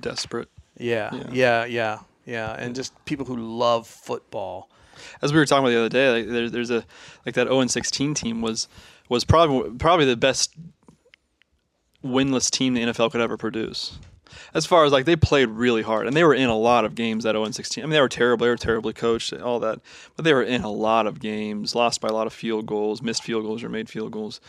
Desperate. 0.00 0.48
Yeah, 0.78 1.14
Yeah. 1.14 1.24
yeah, 1.32 1.64
yeah, 1.64 1.98
yeah, 2.24 2.52
and 2.52 2.74
just 2.74 2.92
people 3.04 3.26
who 3.26 3.36
love 3.36 3.86
football. 3.86 4.70
As 5.20 5.32
we 5.32 5.38
were 5.38 5.46
talking 5.46 5.64
about 5.64 5.70
the 5.70 5.78
other 5.80 5.88
day, 5.88 6.10
like 6.10 6.28
there's 6.28 6.52
there's 6.52 6.70
a 6.70 6.84
like 7.26 7.34
that 7.34 7.48
0 7.48 7.60
and 7.60 7.70
16 7.70 8.14
team 8.14 8.40
was 8.40 8.68
was 9.08 9.24
probably 9.24 9.70
probably 9.78 10.06
the 10.06 10.16
best 10.16 10.54
winless 12.04 12.50
team 12.50 12.74
the 12.74 12.82
NFL 12.82 13.10
could 13.12 13.20
ever 13.20 13.36
produce. 13.36 13.98
As 14.54 14.66
far 14.66 14.84
as 14.84 14.92
like 14.92 15.04
they 15.04 15.16
played 15.16 15.48
really 15.48 15.82
hard 15.82 16.06
and 16.06 16.16
they 16.16 16.24
were 16.24 16.34
in 16.34 16.48
a 16.48 16.56
lot 16.56 16.84
of 16.84 16.94
games 16.94 17.24
at 17.26 17.32
0 17.32 17.44
and 17.44 17.54
16. 17.54 17.82
I 17.82 17.86
mean 17.86 17.92
they 17.92 18.00
were 18.00 18.08
terrible, 18.08 18.44
they 18.44 18.50
were 18.50 18.56
terribly 18.56 18.92
coached, 18.92 19.32
all 19.32 19.60
that, 19.60 19.80
but 20.16 20.24
they 20.24 20.32
were 20.34 20.42
in 20.42 20.62
a 20.62 20.70
lot 20.70 21.06
of 21.06 21.20
games, 21.20 21.74
lost 21.74 22.00
by 22.00 22.08
a 22.08 22.12
lot 22.12 22.26
of 22.26 22.32
field 22.32 22.66
goals, 22.66 23.02
missed 23.02 23.22
field 23.22 23.44
goals 23.44 23.62
or 23.62 23.68
made 23.68 23.88
field 23.88 24.12
goals. 24.12 24.40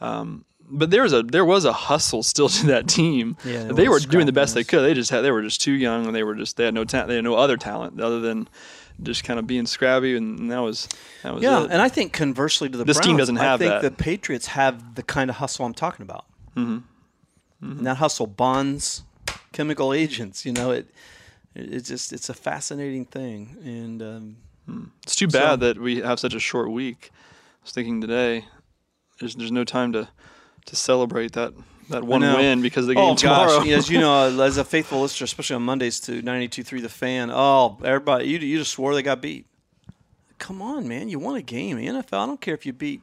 Um, 0.00 0.44
but 0.66 0.90
there 0.90 1.02
was 1.02 1.12
a 1.12 1.22
there 1.22 1.44
was 1.44 1.64
a 1.66 1.72
hustle 1.72 2.22
still 2.22 2.48
to 2.58 2.66
that 2.66 2.88
team. 2.88 3.36
Yeah, 3.44 3.64
they 3.64 3.88
were 3.88 4.00
doing 4.00 4.26
the 4.26 4.32
best 4.32 4.54
they 4.54 4.64
could. 4.64 4.82
They 4.82 4.94
just 4.94 5.10
had 5.10 5.20
they 5.22 5.30
were 5.30 5.42
just 5.42 5.60
too 5.60 5.72
young 5.72 6.06
and 6.06 6.14
they 6.14 6.22
were 6.22 6.34
just 6.34 6.56
they 6.56 6.64
had 6.64 6.74
no 6.74 6.84
talent. 6.84 7.08
They 7.08 7.16
had 7.16 7.24
no 7.24 7.34
other 7.34 7.56
talent 7.56 8.00
other 8.00 8.20
than 8.20 8.48
just 9.02 9.24
kind 9.24 9.40
of 9.40 9.46
being 9.48 9.66
scrappy 9.66 10.16
and, 10.16 10.50
that 10.52 10.60
was 10.60 10.88
that 11.24 11.34
was 11.34 11.42
Yeah, 11.42 11.64
it. 11.64 11.70
and 11.72 11.82
I 11.82 11.88
think 11.88 12.12
conversely 12.12 12.68
to 12.68 12.78
the 12.78 12.84
This 12.84 13.00
team 13.00 13.16
doesn't 13.16 13.36
have 13.36 13.60
I 13.60 13.64
think 13.64 13.82
that. 13.82 13.96
the 13.98 14.02
Patriots 14.02 14.46
have 14.46 14.94
the 14.94 15.02
kind 15.02 15.28
of 15.30 15.36
hustle 15.36 15.64
I'm 15.66 15.74
talking 15.74 16.04
about. 16.04 16.24
Mhm. 16.56 16.84
And 17.60 17.86
that 17.86 17.96
hustle 17.96 18.26
bonds 18.28 19.02
chemical 19.52 19.92
agents. 19.92 20.44
You 20.46 20.52
know, 20.52 20.70
it 20.70 20.86
it- 21.54 21.72
it's 21.74 21.88
just 21.88 22.12
it's 22.12 22.28
a 22.28 22.34
fascinating 22.34 23.04
thing, 23.04 23.56
and 23.64 24.02
um, 24.02 24.92
It's 25.02 25.14
too 25.16 25.28
So- 25.30 25.38
bad 25.38 25.60
that 25.60 25.78
we 25.80 26.00
have 26.00 26.18
such 26.18 26.34
a 26.34 26.40
short 26.40 26.70
week. 26.70 27.10
I 27.12 27.16
was 27.64 27.72
thinking 27.72 28.00
today, 28.00 28.44
there's 29.20 29.34
there's 29.36 29.52
no 29.52 29.64
time 29.64 29.92
to 29.92 30.08
to 30.66 30.76
celebrate 30.76 31.32
that 31.32 31.52
that 31.90 32.02
one 32.04 32.22
win 32.22 32.62
because 32.62 32.86
the 32.86 32.94
game 32.94 33.04
oh 33.04 33.14
tomorrow. 33.14 33.58
gosh, 33.58 33.68
as 33.68 33.90
you 33.90 34.00
know, 34.00 34.40
as 34.42 34.56
a 34.56 34.64
faithful 34.64 35.00
listener, 35.02 35.26
especially 35.26 35.56
on 35.56 35.62
Mondays 35.62 36.00
to 36.00 36.22
92.3 36.22 36.80
The 36.80 36.88
Fan, 36.88 37.30
oh 37.30 37.78
everybody, 37.84 38.26
you 38.28 38.38
you 38.38 38.58
just 38.58 38.72
swore 38.72 38.94
they 38.94 39.02
got 39.02 39.20
beat. 39.20 39.46
come 40.38 40.60
on, 40.62 40.88
man, 40.88 41.08
you 41.08 41.18
won 41.18 41.36
a 41.36 41.42
game. 41.42 41.76
NFL, 41.76 42.18
I 42.22 42.26
don't 42.26 42.40
care 42.40 42.54
if 42.54 42.64
you 42.66 42.72
beat. 42.72 43.02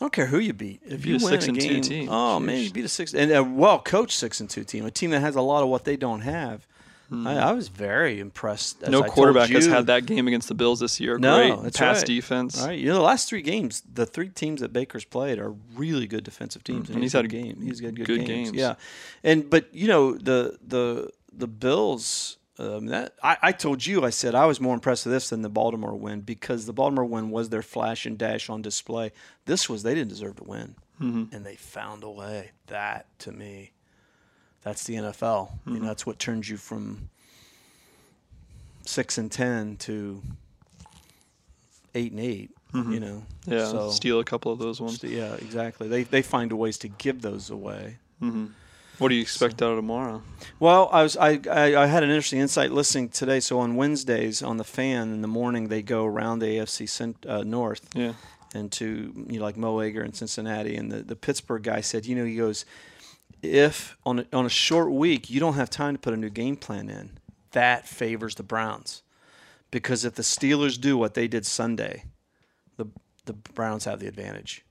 I 0.00 0.04
don't 0.04 0.12
care 0.12 0.26
who 0.26 0.38
you 0.38 0.54
beat. 0.54 0.80
If 0.86 1.04
you 1.04 1.16
a 1.16 1.18
win 1.18 1.28
six 1.28 1.44
a 1.46 1.48
and 1.50 1.60
two 1.60 1.68
game, 1.68 1.82
team. 1.82 2.08
oh 2.10 2.40
man, 2.40 2.62
you 2.62 2.70
beat 2.70 2.84
a 2.86 2.88
six 2.88 3.12
and 3.14 3.30
a 3.30 3.44
well 3.44 3.78
coached 3.80 4.16
six 4.18 4.40
and 4.40 4.48
two 4.48 4.64
team, 4.64 4.86
a 4.86 4.90
team 4.90 5.10
that 5.10 5.20
has 5.20 5.36
a 5.36 5.42
lot 5.42 5.62
of 5.62 5.68
what 5.68 5.84
they 5.84 5.96
don't 5.96 6.20
have. 6.22 6.66
I, 7.12 7.36
I 7.38 7.52
was 7.52 7.66
very 7.66 8.20
impressed. 8.20 8.84
as 8.84 8.88
no 8.88 9.02
I 9.02 9.08
quarterback 9.08 9.50
has 9.50 9.66
had 9.66 9.88
that 9.88 10.06
game 10.06 10.28
against 10.28 10.46
the 10.46 10.54
Bills 10.54 10.78
this 10.78 11.00
year. 11.00 11.18
No, 11.18 11.56
Great 11.60 11.74
pass 11.74 11.98
right. 11.98 12.06
defense. 12.06 12.60
All 12.60 12.68
right, 12.68 12.78
you 12.78 12.86
know 12.86 12.94
the 12.94 13.00
last 13.02 13.28
three 13.28 13.42
games, 13.42 13.82
the 13.92 14.06
three 14.06 14.28
teams 14.28 14.60
that 14.60 14.72
Baker's 14.72 15.04
played 15.04 15.40
are 15.40 15.50
really 15.74 16.06
good 16.06 16.22
defensive 16.22 16.62
teams, 16.62 16.88
Mm, 16.88 16.94
and 16.94 17.02
he's 17.02 17.12
had 17.12 17.24
had 17.24 17.24
a 17.24 17.28
game. 17.28 17.60
He's 17.60 17.80
had 17.80 17.96
good, 17.96 18.06
good 18.06 18.26
games. 18.26 18.52
games. 18.52 18.56
Yeah, 18.56 18.76
and 19.24 19.50
but 19.50 19.66
you 19.74 19.88
know 19.88 20.12
the 20.16 20.56
the 20.66 21.10
the 21.32 21.48
Bills. 21.48 22.36
Um, 22.58 22.86
that 22.86 23.14
I, 23.22 23.36
I 23.40 23.52
told 23.52 23.86
you, 23.86 24.04
I 24.04 24.10
said 24.10 24.34
I 24.34 24.44
was 24.44 24.60
more 24.60 24.74
impressed 24.74 25.06
with 25.06 25.14
this 25.14 25.30
than 25.30 25.40
the 25.42 25.48
Baltimore 25.48 25.94
win 25.94 26.20
because 26.20 26.66
the 26.66 26.72
Baltimore 26.74 27.06
win 27.06 27.30
was 27.30 27.48
their 27.48 27.62
flash 27.62 28.04
and 28.04 28.18
dash 28.18 28.50
on 28.50 28.60
display. 28.60 29.12
This 29.46 29.68
was 29.68 29.82
they 29.82 29.94
didn't 29.94 30.10
deserve 30.10 30.36
to 30.36 30.44
win, 30.44 30.74
Mm-hmm. 31.00 31.34
and 31.34 31.46
they 31.46 31.54
found 31.56 32.04
a 32.04 32.10
way. 32.10 32.50
That 32.66 33.06
to 33.20 33.32
me, 33.32 33.72
that's 34.62 34.84
the 34.84 34.96
NFL. 34.96 35.50
You 35.66 35.78
know, 35.80 35.86
that's 35.86 36.04
what 36.04 36.18
turns 36.18 36.50
you 36.50 36.58
from 36.58 37.08
six 38.84 39.16
and 39.16 39.30
ten 39.32 39.76
to 39.76 40.22
eight 41.94 42.12
and 42.12 42.20
8 42.20 42.50
You 42.74 43.00
know, 43.00 43.22
Yeah, 43.46 43.66
So 43.66 43.90
steal 43.90 44.20
a 44.20 44.24
couple 44.24 44.52
of 44.52 44.58
those 44.58 44.80
ones. 44.80 45.02
yeah, 45.02 45.34
exactly. 45.34 45.88
They 45.88 46.02
they 46.04 46.22
find 46.22 46.52
ways 46.52 46.78
to 46.78 46.88
give 46.88 47.22
those 47.22 47.48
away. 47.50 47.96
What 49.00 49.08
do 49.08 49.14
you 49.14 49.22
expect 49.22 49.62
out 49.62 49.70
of 49.72 49.78
tomorrow? 49.78 50.22
Well, 50.60 50.88
I 50.92 51.02
was 51.02 51.16
I, 51.16 51.40
I 51.50 51.74
I 51.82 51.86
had 51.86 52.02
an 52.02 52.10
interesting 52.10 52.40
insight 52.40 52.70
listening 52.70 53.08
today. 53.08 53.40
So 53.40 53.58
on 53.58 53.74
Wednesdays 53.76 54.42
on 54.42 54.56
the 54.58 54.64
fan 54.64 55.12
in 55.12 55.22
the 55.22 55.28
morning 55.28 55.68
they 55.68 55.82
go 55.82 56.04
around 56.04 56.38
the 56.40 56.46
AFC 56.46 56.88
cent, 56.88 57.24
uh, 57.26 57.42
North 57.42 57.88
Yeah. 57.94 58.12
and 58.54 58.70
to 58.72 59.12
you 59.28 59.38
know, 59.38 59.44
like 59.44 59.56
Mo 59.56 59.78
Egger 59.80 60.04
in 60.04 60.12
Cincinnati, 60.12 60.76
and 60.76 60.92
the, 60.92 61.02
the 61.02 61.16
Pittsburgh 61.16 61.62
guy 61.62 61.80
said, 61.80 62.04
you 62.06 62.14
know, 62.14 62.24
he 62.24 62.36
goes, 62.36 62.64
if 63.42 63.96
on 64.04 64.20
a, 64.20 64.26
on 64.32 64.44
a 64.44 64.50
short 64.50 64.90
week 64.90 65.30
you 65.30 65.40
don't 65.40 65.54
have 65.54 65.70
time 65.70 65.94
to 65.94 65.98
put 66.00 66.12
a 66.12 66.16
new 66.16 66.28
game 66.30 66.56
plan 66.56 66.90
in, 66.90 67.18
that 67.52 67.88
favors 67.88 68.34
the 68.34 68.42
Browns, 68.42 69.02
because 69.70 70.04
if 70.04 70.14
the 70.14 70.22
Steelers 70.22 70.78
do 70.78 70.98
what 70.98 71.14
they 71.14 71.26
did 71.26 71.46
Sunday, 71.46 72.04
the 72.76 72.86
the 73.24 73.32
Browns 73.32 73.86
have 73.86 74.00
the 74.00 74.06
advantage. 74.08 74.62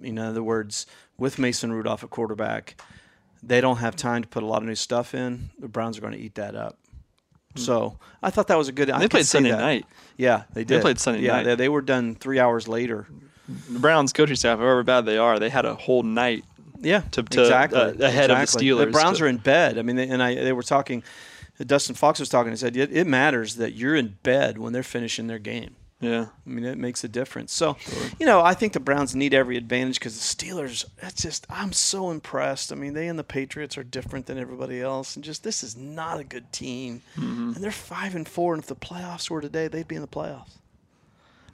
In 0.00 0.18
other 0.18 0.42
words, 0.42 0.86
with 1.18 1.38
Mason 1.38 1.72
Rudolph 1.72 2.02
at 2.04 2.10
quarterback, 2.10 2.80
they 3.42 3.60
don't 3.60 3.78
have 3.78 3.96
time 3.96 4.22
to 4.22 4.28
put 4.28 4.42
a 4.42 4.46
lot 4.46 4.62
of 4.62 4.68
new 4.68 4.74
stuff 4.74 5.14
in. 5.14 5.50
The 5.58 5.68
Browns 5.68 5.98
are 5.98 6.00
going 6.00 6.12
to 6.14 6.18
eat 6.18 6.36
that 6.36 6.54
up. 6.54 6.78
So 7.56 7.98
I 8.22 8.30
thought 8.30 8.46
that 8.48 8.56
was 8.56 8.68
a 8.68 8.72
good. 8.72 8.88
I 8.88 8.98
They 8.98 9.04
could 9.04 9.10
played 9.10 9.26
Sunday 9.26 9.50
that. 9.50 9.58
night. 9.60 9.86
Yeah, 10.16 10.44
they 10.54 10.64
did. 10.64 10.78
They 10.78 10.80
played 10.82 10.98
Sunday 10.98 11.20
yeah, 11.20 11.32
night. 11.32 11.42
They, 11.44 11.54
they 11.56 11.68
were 11.68 11.82
done 11.82 12.14
three 12.14 12.38
hours 12.38 12.66
later. 12.66 13.06
The 13.70 13.78
Browns 13.78 14.12
coaching 14.14 14.36
staff, 14.36 14.58
however 14.58 14.82
bad 14.82 15.04
they 15.04 15.18
are, 15.18 15.38
they 15.38 15.50
had 15.50 15.66
a 15.66 15.74
whole 15.74 16.02
night. 16.02 16.44
Yeah, 16.80 17.00
To- 17.12 17.22
to, 17.22 17.42
exactly 17.42 17.78
uh, 17.78 17.92
ahead 18.00 18.30
of 18.30 18.38
the. 18.38 18.44
Steelers 18.44 18.86
The 18.86 18.90
Browns 18.92 19.18
to- 19.18 19.24
are 19.24 19.28
in 19.28 19.36
bed. 19.36 19.78
I 19.78 19.82
mean, 19.82 19.96
they, 19.96 20.08
and 20.08 20.22
I 20.22 20.34
they 20.36 20.52
were 20.52 20.62
talking. 20.62 21.02
Dustin 21.58 21.94
Fox 21.94 22.18
was 22.18 22.28
talking. 22.30 22.50
He 22.52 22.56
said 22.56 22.76
it, 22.76 22.90
it 22.90 23.06
matters 23.06 23.56
that 23.56 23.74
you're 23.74 23.94
in 23.94 24.16
bed 24.22 24.56
when 24.58 24.72
they're 24.72 24.82
finishing 24.82 25.26
their 25.26 25.38
game. 25.38 25.76
Yeah. 26.02 26.26
I 26.46 26.50
mean, 26.50 26.64
it 26.64 26.78
makes 26.78 27.04
a 27.04 27.08
difference. 27.08 27.52
So, 27.52 27.76
you 28.18 28.26
know, 28.26 28.40
I 28.40 28.54
think 28.54 28.72
the 28.72 28.80
Browns 28.80 29.14
need 29.14 29.32
every 29.32 29.56
advantage 29.56 30.00
because 30.00 30.18
the 30.18 30.44
Steelers. 30.44 30.84
That's 31.00 31.22
just 31.22 31.46
I'm 31.48 31.72
so 31.72 32.10
impressed. 32.10 32.72
I 32.72 32.74
mean, 32.74 32.92
they 32.92 33.06
and 33.06 33.18
the 33.18 33.24
Patriots 33.24 33.78
are 33.78 33.84
different 33.84 34.26
than 34.26 34.36
everybody 34.36 34.80
else, 34.80 35.14
and 35.14 35.24
just 35.24 35.44
this 35.44 35.62
is 35.62 35.76
not 35.76 36.18
a 36.18 36.24
good 36.24 36.52
team. 36.52 37.02
Mm-hmm. 37.16 37.52
And 37.54 37.64
they're 37.64 37.70
five 37.70 38.16
and 38.16 38.28
four, 38.28 38.52
and 38.54 38.62
if 38.62 38.68
the 38.68 38.74
playoffs 38.76 39.30
were 39.30 39.40
today, 39.40 39.68
they'd 39.68 39.88
be 39.88 39.94
in 39.94 40.02
the 40.02 40.08
playoffs. 40.08 40.50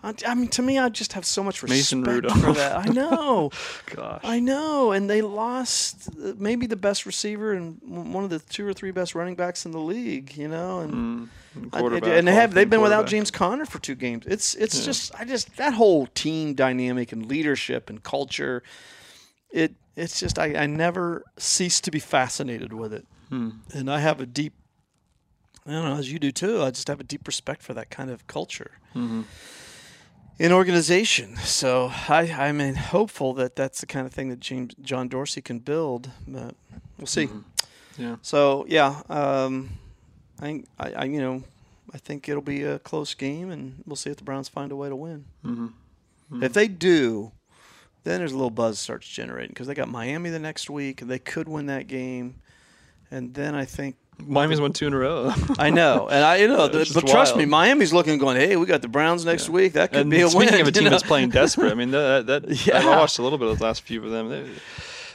I, 0.03 0.15
I 0.27 0.35
mean, 0.37 0.47
to 0.49 0.63
me, 0.63 0.79
I 0.79 0.89
just 0.91 1.15
have 1.15 1.25
so 1.27 1.43
much 1.43 1.61
respect 1.63 1.77
Mason 2.05 2.05
for 2.41 2.53
that. 2.53 2.77
I 2.77 2.85
know. 2.93 3.51
Gosh. 3.87 4.21
I 4.23 4.39
know, 4.39 4.93
and 4.93 5.11
they 5.11 5.23
lost 5.23 6.09
uh, 6.23 6.35
maybe 6.39 6.67
the 6.67 6.77
best 6.77 7.05
receiver 7.05 7.53
and 7.53 7.79
one 7.83 8.23
of 8.23 8.31
the 8.31 8.39
two 8.39 8.65
or 8.67 8.73
three 8.73 8.93
best 8.93 9.17
running 9.17 9.35
backs 9.35 9.67
in 9.67 9.73
the 9.73 9.81
league. 9.81 10.37
You 10.37 10.47
know, 10.49 10.81
and 10.81 11.29
I- 11.73 11.81
Quarterback, 11.81 12.11
and 12.17 12.29
they 12.29 12.33
have 12.35 12.55
they've 12.55 12.71
been 12.71 12.81
without. 12.81 13.07
James 13.07 13.31
Conner 13.33 13.65
for 13.67 13.81
two 13.81 13.97
games. 13.97 14.25
It's 14.27 14.55
it's 14.55 14.79
Yeah. 14.79 14.85
just 14.85 15.15
I 15.19 15.25
just 15.25 15.57
that 15.57 15.75
whole 15.75 16.07
team 16.07 16.55
dynamic 16.55 17.11
and 17.11 17.27
leadership 17.27 17.91
and 17.91 18.01
culture. 18.03 18.63
It 19.51 19.75
it's 19.97 20.21
just 20.21 20.39
I, 20.39 20.55
I 20.55 20.67
never 20.67 21.25
cease 21.39 21.81
to 21.81 21.91
be 21.91 21.99
fascinated 21.99 22.73
with 22.73 22.93
it, 22.93 23.05
Hmm. 23.31 23.51
and 23.75 23.91
I 23.91 23.99
have 23.99 24.21
a 24.21 24.27
deep. 24.27 24.53
I 25.67 25.73
don't 25.73 25.85
know 25.87 25.97
as 25.97 26.13
you 26.13 26.19
do 26.21 26.31
too. 26.31 26.63
I 26.63 26.71
just 26.71 26.87
have 26.87 27.01
a 27.01 27.05
deep 27.05 27.27
respect 27.27 27.63
for 27.63 27.75
that 27.75 27.91
kind 27.91 28.11
of 28.11 28.27
culture 28.29 28.71
Mm-hmm. 28.95 29.23
In 30.39 30.53
organization. 30.53 31.37
So 31.37 31.91
I, 32.09 32.35
I'm 32.37 32.61
in 32.61 32.77
hopeful 32.77 33.35
that 33.35 33.57
that's 33.57 33.81
the 33.81 33.87
kind 33.87 34.07
of 34.07 34.13
thing 34.13 34.29
that 34.29 34.41
James 34.41 34.75
John 34.81 35.09
Dorsey 35.09 35.41
can 35.41 35.59
build, 35.59 36.11
but 36.27 36.55
we'll 36.97 37.07
see. 37.07 37.27
Mm-hmm. 37.27 38.03
Yeah. 38.03 38.17
So 38.23 38.65
yeah, 38.69 39.03
um, 39.09 39.71
I, 40.41 40.63
I, 40.79 40.93
I, 40.93 41.05
you 41.05 41.21
know, 41.21 41.43
I 41.93 41.99
think 41.99 42.29
it'll 42.29 42.43
be 42.43 42.63
a 42.63 42.79
close 42.79 43.15
game, 43.15 43.51
and 43.51 43.83
we'll 43.87 43.97
see 43.97 44.11
if 44.11 44.17
the 44.17 44.25
Browns 44.25 44.49
find 44.49 44.71
a 44.71 44.77
way 44.77 44.89
to 44.89 44.97
win. 44.97 45.25
Mm-hmm. 45.45 46.43
If 46.43 46.53
they 46.53 46.69
do, 46.69 47.33
then 48.05 48.19
there's 48.19 48.33
a 48.33 48.37
little 48.37 48.51
buzz 48.51 48.79
starts 48.79 49.09
generating 49.09 49.49
because 49.49 49.67
they 49.67 49.75
got 49.75 49.89
Miami 49.89 50.31
the 50.31 50.39
next 50.39 50.71
week, 50.71 51.01
and 51.01 51.11
they 51.11 51.19
could 51.19 51.49
win 51.49 51.67
that 51.67 51.89
game, 51.89 52.37
and 53.11 53.35
then 53.35 53.55
I 53.55 53.65
think 53.65 53.97
Miami's 54.27 54.61
won 54.61 54.73
two 54.73 54.87
in 54.87 54.93
a 54.93 54.99
row. 54.99 55.33
I 55.59 55.71
know, 55.71 56.09
and 56.09 56.25
I 56.25 56.37
you 56.37 56.49
know, 56.49 56.65
It's 56.73 56.93
but 56.93 57.07
trust 57.07 57.37
me. 57.37 57.45
Miami's 57.45 57.93
looking, 57.93 58.19
going, 58.19 58.37
hey, 58.37 58.57
we 58.57 58.67
got 58.67 58.83
the 58.83 58.89
Browns 58.89 59.25
next 59.25 59.49
week. 59.49 59.75
That 59.75 59.91
could 59.91 60.01
and 60.01 60.11
be 60.11 60.21
a 60.21 60.29
speaking 60.29 60.39
win. 60.39 60.49
Speaking 60.49 60.61
of 60.63 60.69
a 60.69 60.73
team 60.73 60.85
know? 60.85 60.91
that's 60.91 61.03
playing 61.03 61.31
desperate, 61.31 61.71
I 61.71 61.75
mean 61.75 61.91
that 61.93 62.27
that 62.27 62.67
Yeah. 62.67 62.79
I 62.79 62.97
watched 62.97 63.19
a 63.19 63.23
little 63.23 63.39
bit 63.39 63.49
of 63.49 63.59
the 63.59 63.65
last 63.65 63.83
few 63.83 64.05
of 64.05 64.11
them. 64.11 64.29
They, 64.29 64.51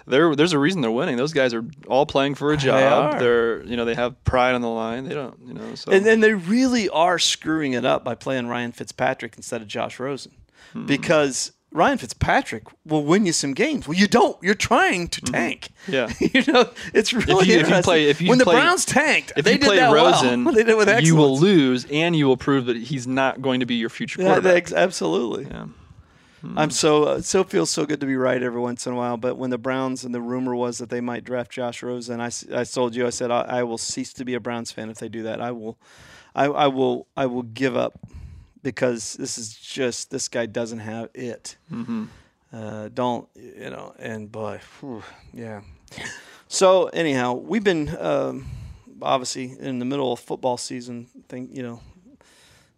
they're, 0.06 0.36
there's 0.36 0.52
a 0.52 0.60
reason 0.60 0.82
they're 0.82 0.92
winning. 0.92 1.16
Those 1.16 1.32
guys 1.32 1.54
are 1.54 1.64
all 1.88 2.06
playing 2.06 2.36
for 2.36 2.52
a 2.52 2.58
job. 2.58 3.14
are. 3.16 3.20
They're 3.20 3.64
you 3.64 3.78
know 3.78 3.86
they 3.86 3.96
have 3.96 4.22
pride 4.24 4.56
on 4.56 4.62
the 4.62 4.70
line. 4.70 5.06
They 5.06 5.14
don't 5.14 5.38
you 5.46 5.54
know 5.54 5.76
so 5.76 5.92
And 5.92 6.06
then 6.06 6.20
they 6.20 6.34
really 6.34 6.90
are 6.90 7.20
screwing 7.20 7.74
it 7.74 7.86
up 7.86 8.04
by 8.04 8.16
playing 8.16 8.48
Ryan 8.48 8.72
Fitzpatrick 8.72 9.38
instead 9.38 9.62
of 9.62 9.68
Josh 9.68 10.00
Rosen. 10.00 10.34
Hmm. 10.74 10.86
Because 10.86 11.52
Ryan 11.76 11.98
Fitzpatrick 11.98 12.64
will 12.86 13.04
win 13.04 13.26
you 13.26 13.34
some 13.34 13.54
games. 13.54 13.88
Well, 13.88 13.98
you 13.98 14.08
don't. 14.08 14.38
You're 14.44 14.54
trying 14.54 15.08
to 15.08 15.22
tank. 15.22 15.70
Mm-hmm. 15.88 15.94
Yeah. 15.94 16.14
you 16.46 16.54
know, 16.54 16.70
it's 16.94 17.12
really 17.14 17.48
you- 17.48 17.60
if 17.60 17.68
you 17.70 17.82
play- 17.82 18.10
if 18.10 18.22
you 18.22 18.30
when 18.30 18.38
the 18.38 18.46
Browns 18.46 18.86
tanked, 18.86 19.34
if 19.36 19.44
they 19.44 19.54
you 19.54 19.58
did 19.58 19.66
play 19.66 19.78
that 19.78 19.92
Rosen, 19.92 20.44
well. 20.46 20.54
they 20.56 20.64
did 20.64 20.76
with 20.78 20.88
excellence. 20.88 21.08
you 21.08 21.16
will 21.16 21.38
lose, 21.38 21.86
and 21.92 22.16
you 22.16 22.28
will 22.28 22.38
prove 22.38 22.68
that 22.68 22.78
he's 22.78 23.08
not 23.08 23.42
going 23.42 23.60
to 23.60 23.66
be 23.66 23.76
your 23.76 23.90
future 23.90 24.22
quarterback. 24.22 24.56
ex- 24.56 24.72
absolutely. 24.74 25.46
yeah. 25.46 25.66
I'm 26.58 26.72
so 26.72 27.06
uh, 27.06 27.22
so 27.22 27.46
feels 27.46 27.70
so 27.70 27.86
good 27.86 28.02
to 28.02 28.06
be 28.06 28.18
right 28.18 28.44
every 28.44 28.60
once 28.60 28.86
in 28.86 28.92
a 28.92 28.98
while. 28.98 29.16
But 29.16 29.38
when 29.38 29.50
the 29.50 29.58
Browns 29.58 30.04
and 30.04 30.14
the 30.14 30.20
rumor 30.20 30.54
was 30.54 30.78
that 30.80 30.90
they 30.90 31.00
might 31.00 31.24
draft 31.24 31.52
Josh 31.52 31.82
Rosen, 31.82 32.20
I, 32.20 32.30
I 32.54 32.66
told 32.66 32.96
you 32.96 33.08
I 33.08 33.12
said 33.12 33.32
I, 33.32 33.42
I 33.44 33.64
will 33.64 33.78
cease 33.78 34.12
to 34.14 34.26
be 34.26 34.34
a 34.34 34.42
Browns 34.42 34.70
fan 34.70 34.90
if 34.90 34.98
they 34.98 35.08
do 35.08 35.24
that. 35.24 35.40
I 35.42 35.52
will, 35.52 35.78
I, 36.36 36.46
I 36.48 36.68
will 36.68 37.08
I 37.16 37.28
will 37.28 37.44
give 37.44 37.78
up 37.78 37.98
because 38.64 39.14
this 39.14 39.38
is 39.38 39.54
just 39.56 40.10
this 40.10 40.28
guy 40.28 40.46
doesn't 40.46 40.80
have 40.80 41.10
it. 41.14 41.58
Mm-hmm. 41.72 42.06
Uh, 42.52 42.90
don't 42.94 43.28
you 43.36 43.70
know? 43.70 43.94
And 44.00 44.32
boy, 44.32 44.60
whew, 44.80 45.04
yeah. 45.34 45.62
So 46.48 46.88
anyhow, 46.88 47.34
we've 47.34 47.64
been 47.64 47.96
um, 48.00 48.46
obviously 49.02 49.56
in 49.60 49.80
the 49.80 49.86
middle 49.86 50.14
of 50.14 50.20
football 50.20 50.58
season. 50.58 51.08
Think 51.28 51.56
you 51.56 51.64
know, 51.64 51.82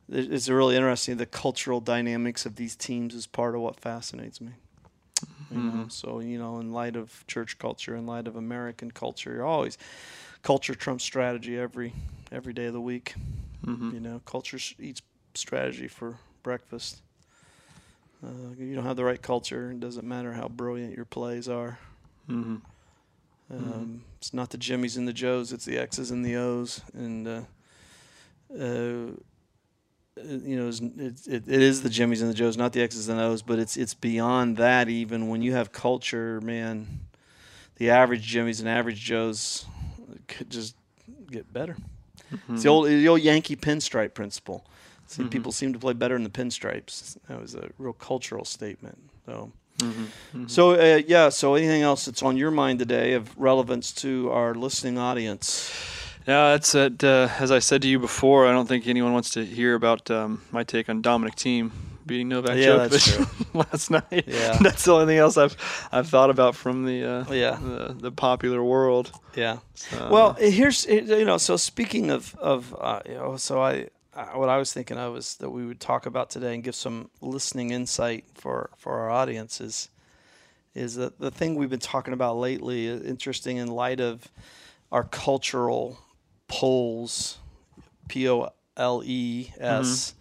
it- 0.09 0.31
it's 0.31 0.49
really 0.49 0.75
interesting. 0.75 1.17
The 1.17 1.25
cultural 1.25 1.81
dynamics 1.81 2.45
of 2.45 2.55
these 2.55 2.75
teams 2.75 3.13
is 3.13 3.27
part 3.27 3.53
of 3.55 3.61
what 3.61 3.79
fascinates 3.79 4.41
me. 4.41 4.51
You 5.51 5.57
know, 5.61 5.85
so 5.89 6.19
you 6.19 6.37
know, 6.39 6.59
in 6.59 6.73
light 6.73 6.95
of 6.95 7.23
church 7.27 7.57
culture, 7.59 7.95
in 7.95 8.05
light 8.07 8.27
of 8.27 8.35
American 8.35 8.91
culture, 8.91 9.31
you're 9.33 9.45
always 9.45 9.77
culture 10.41 10.73
trumps 10.75 11.03
strategy 11.03 11.57
every 11.57 11.93
every 12.31 12.51
day 12.53 12.65
of 12.65 12.73
the 12.73 12.81
week. 12.81 13.13
Mm-hmm. 13.65 13.91
You 13.93 13.99
know, 13.99 14.21
culture 14.25 14.57
eats 14.79 15.01
strategy 15.37 15.87
for 15.87 16.17
breakfast. 16.43 17.01
Uh, 18.23 18.53
you 18.57 18.75
don't 18.75 18.85
have 18.85 18.95
the 18.95 19.03
right 19.03 19.21
culture. 19.21 19.71
It 19.71 19.79
doesn't 19.79 20.07
matter 20.07 20.33
how 20.33 20.47
brilliant 20.47 20.95
your 20.95 21.05
plays 21.05 21.47
are. 21.47 21.77
Mm-hmm. 22.29 22.55
Um, 23.51 24.03
It's 24.17 24.33
not 24.33 24.49
the 24.49 24.57
Jimmys 24.57 24.97
and 24.97 25.07
the 25.07 25.13
Joes. 25.13 25.53
It's 25.53 25.65
the 25.65 25.77
X's 25.77 26.09
and 26.11 26.25
the 26.25 26.35
O's. 26.35 26.81
And 26.93 27.27
uh, 27.27 27.41
uh, 28.53 29.11
you 30.17 30.57
know, 30.57 30.67
it's, 30.67 31.27
it, 31.27 31.43
it 31.47 31.61
is 31.61 31.83
the 31.83 31.89
Jimmys 31.89 32.21
and 32.21 32.29
the 32.29 32.33
Joes, 32.33 32.57
not 32.57 32.73
the 32.73 32.81
X's 32.81 33.09
and 33.09 33.19
O's. 33.19 33.41
But 33.43 33.59
it's 33.59 33.77
it's 33.77 33.93
beyond 33.93 34.57
that. 34.57 34.89
Even 34.89 35.27
when 35.27 35.41
you 35.43 35.53
have 35.53 35.71
culture, 35.71 36.41
man, 36.41 37.01
the 37.75 37.91
average 37.91 38.33
Jimmys 38.33 38.59
and 38.59 38.69
average 38.69 39.01
Joes 39.01 39.65
could 40.27 40.49
just 40.49 40.75
get 41.29 41.51
better. 41.53 41.77
It's 42.49 42.63
the 42.63 42.69
old 42.69 42.87
the 42.87 43.07
old 43.07 43.21
Yankee 43.21 43.55
pinstripe 43.55 44.15
principle. 44.15 44.65
See, 45.07 45.23
Mhm. 45.23 45.29
people 45.31 45.51
seem 45.51 45.71
to 45.73 45.79
play 45.79 45.93
better 45.93 46.15
in 46.15 46.23
the 46.23 46.29
pinstripes. 46.29 47.17
That 47.27 47.39
was 47.41 47.53
a 47.55 47.69
real 47.77 47.93
cultural 47.93 48.45
statement. 48.45 48.97
So, 49.25 49.51
Mm-hmm. 49.79 50.47
so 50.47 50.71
uh, 50.71 51.01
yeah. 51.05 51.27
So, 51.29 51.55
anything 51.55 51.81
else 51.81 52.05
that's 52.05 52.23
on 52.23 52.37
your 52.37 52.49
mind 52.51 52.79
today 52.79 53.11
of 53.13 53.37
relevance 53.37 53.91
to 54.03 54.31
our 54.31 54.55
listening 54.55 54.97
audience? 54.97 55.69
Yeah, 56.25 56.51
that's 56.51 56.73
it. 56.73 57.03
Uh, 57.03 57.27
as 57.39 57.51
I 57.51 57.59
said 57.59 57.81
to 57.81 57.87
you 57.89 57.99
before, 57.99 58.47
I 58.47 58.51
don't 58.53 58.67
think 58.67 58.87
anyone 58.87 59.11
wants 59.13 59.31
to 59.31 59.45
hear 59.45 59.75
about 59.75 60.09
um, 60.09 60.41
my 60.51 60.63
take 60.63 60.87
on 60.89 61.01
Dominic 61.01 61.35
Thiem 61.35 61.71
beating 62.05 62.29
Novak 62.29 62.57
Yeah, 62.57 62.87
Djokovic 62.87 63.53
last 63.53 63.91
night. 63.91 64.23
Yeah. 64.27 64.57
that's 64.61 64.85
the 64.85 64.93
only 64.93 65.07
thing 65.07 65.17
else 65.17 65.37
I've 65.37 65.55
I've 65.91 66.07
thought 66.07 66.29
about 66.29 66.55
from 66.55 66.85
the 66.85 67.03
uh, 67.03 67.33
Yeah. 67.33 67.59
the, 67.61 67.95
the 67.99 68.11
popular 68.11 68.63
world. 68.63 69.11
Yeah. 69.35 69.57
So, 69.75 70.07
Well, 70.09 70.33
here's 70.39 70.85
you 70.85 71.25
know. 71.25 71.37
So 71.37 71.57
speaking 71.57 72.11
of 72.11 72.33
of 72.39 72.73
uh, 72.79 73.01
you 73.05 73.15
know, 73.15 73.35
so 73.37 73.61
I 73.61 73.89
what 74.33 74.49
I 74.49 74.57
was 74.57 74.71
thinking 74.73 74.97
of 74.97 75.17
is 75.17 75.35
that 75.35 75.49
we 75.49 75.65
would 75.65 75.79
talk 75.79 76.05
about 76.05 76.29
today 76.29 76.53
and 76.53 76.63
give 76.63 76.75
some 76.75 77.09
listening 77.21 77.71
insight 77.71 78.25
for 78.33 78.69
for 78.77 78.93
our 78.99 79.09
audience 79.09 79.59
is 79.59 79.89
is 80.73 80.95
that 80.95 81.19
the 81.19 81.31
thing 81.31 81.55
we've 81.55 81.69
been 81.69 81.79
talking 81.79 82.13
about 82.13 82.37
lately 82.37 82.85
is 82.87 83.01
interesting 83.01 83.57
in 83.57 83.67
light 83.67 83.99
of 83.99 84.27
our 84.91 85.03
cultural 85.03 85.99
poles, 86.47 87.37
P 88.07 88.29
O 88.29 88.49
L 88.77 89.01
E 89.05 89.51
S, 89.59 90.13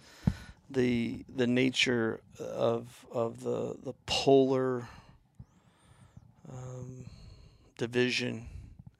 the 0.70 1.24
the 1.34 1.46
nature 1.46 2.20
of 2.40 3.06
of 3.12 3.42
the 3.42 3.76
the 3.82 3.94
polar 4.06 4.88
um, 6.50 7.04
division 7.78 8.46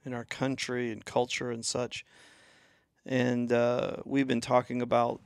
in 0.05 0.13
our 0.13 0.25
country 0.25 0.91
and 0.91 1.03
culture 1.03 1.51
and 1.51 1.65
such. 1.65 2.05
And 3.05 3.51
uh, 3.51 3.97
we've 4.05 4.27
been 4.27 4.41
talking 4.41 4.81
about 4.81 5.21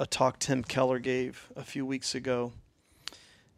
a 0.00 0.06
talk 0.06 0.38
Tim 0.38 0.64
Keller 0.64 0.98
gave 0.98 1.48
a 1.56 1.62
few 1.62 1.86
weeks 1.86 2.14
ago. 2.14 2.52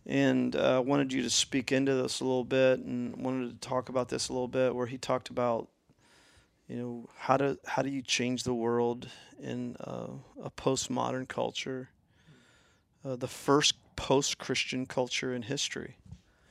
And 0.05 0.55
uh, 0.55 0.83
wanted 0.85 1.13
you 1.13 1.23
to 1.23 1.31
speak 1.31 1.73
into 1.73 1.95
this 1.95 2.21
a 2.21 2.25
little 2.25 2.45
bit 2.45 2.79
and 2.81 3.17
wanted 3.17 3.61
to 3.61 3.69
talk 3.69 3.89
about 3.89 4.09
this 4.09 4.29
a 4.29 4.33
little 4.33 4.49
bit 4.49 4.75
where 4.75 4.87
he 4.87 4.99
talked 4.99 5.31
about 5.31 5.69
you 6.69 6.77
know 6.77 7.09
how 7.17 7.37
do 7.37 7.57
how 7.65 7.83
do 7.83 7.89
you 7.89 8.03
change 8.03 8.43
the 8.43 8.55
world 8.55 9.09
in 9.41 9.77
uh, 9.81 10.09
a 10.43 10.51
postmodern 10.51 11.27
culture 11.29 11.91
uh, 13.05 13.15
the 13.15 13.29
first 13.29 13.75
post-christian 13.95 14.87
culture 14.87 15.33
in 15.35 15.43
history? 15.43 15.97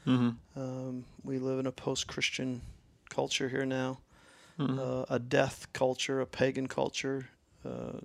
Hmm 0.06 0.32
um, 0.56 1.06
we 1.24 1.38
live 1.38 1.60
in 1.60 1.66
a 1.66 1.72
post-Christian 1.72 2.62
culture 3.10 3.50
here 3.50 3.66
now, 3.66 4.00
Mhm. 4.60 4.80
uh, 4.80 5.06
a 5.10 5.20
death 5.20 5.68
culture, 5.74 6.22
a 6.22 6.26
pagan 6.26 6.68
culture. 6.68 7.30
Uh, 7.66 8.00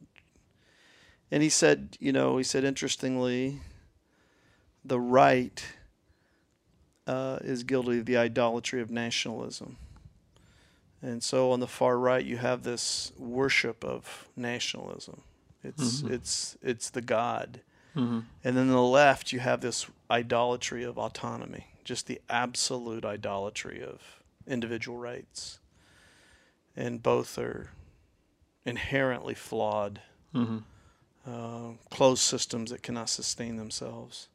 and 1.31 1.43
he 1.43 1.49
said, 1.49 1.97
you 2.01 2.13
know, 2.13 2.37
he 2.39 2.45
said, 2.45 2.65
interestingly, 2.65 3.61
the 4.85 4.99
right 4.99 5.65
uh, 7.07 7.39
is 7.43 7.63
guilty 7.63 7.99
of 7.99 8.07
the 8.07 8.17
idolatry 8.17 8.81
of 8.81 8.91
nationalism. 8.91 9.77
And 11.03 11.23
so 11.23 11.51
on 11.53 11.61
the 11.61 11.67
far 11.67 11.99
right, 11.99 12.25
you 12.25 12.37
have 12.37 12.63
this 12.63 13.13
worship 13.17 13.85
of 13.85 14.29
nationalism. 14.37 15.23
It's 15.65 16.03
Mhm. 16.03 16.11
it's 16.13 16.57
it's 16.63 16.91
the 16.91 17.01
god. 17.03 17.61
hmm 17.95 18.21
And 18.43 18.57
then 18.57 18.69
on 18.69 18.75
the 18.75 18.83
left, 18.83 19.33
you 19.33 19.41
have 19.41 19.61
this 19.61 19.87
idolatry 20.11 20.83
of 20.85 20.99
autonomy, 20.99 21.67
just 21.85 22.07
the 22.07 22.21
absolute 22.29 23.05
idolatry 23.05 23.83
of 23.83 24.23
individual 24.47 24.99
rights. 24.99 25.60
And 26.77 27.03
both 27.03 27.39
are 27.39 27.71
inherently 28.65 29.35
flawed, 29.35 30.01
hmm 30.33 30.59
uh, 31.27 31.73
closed 31.91 32.23
systems 32.23 32.71
that 32.71 32.83
cannot 32.83 33.09
sustain 33.09 33.57
themselves. 33.57 34.29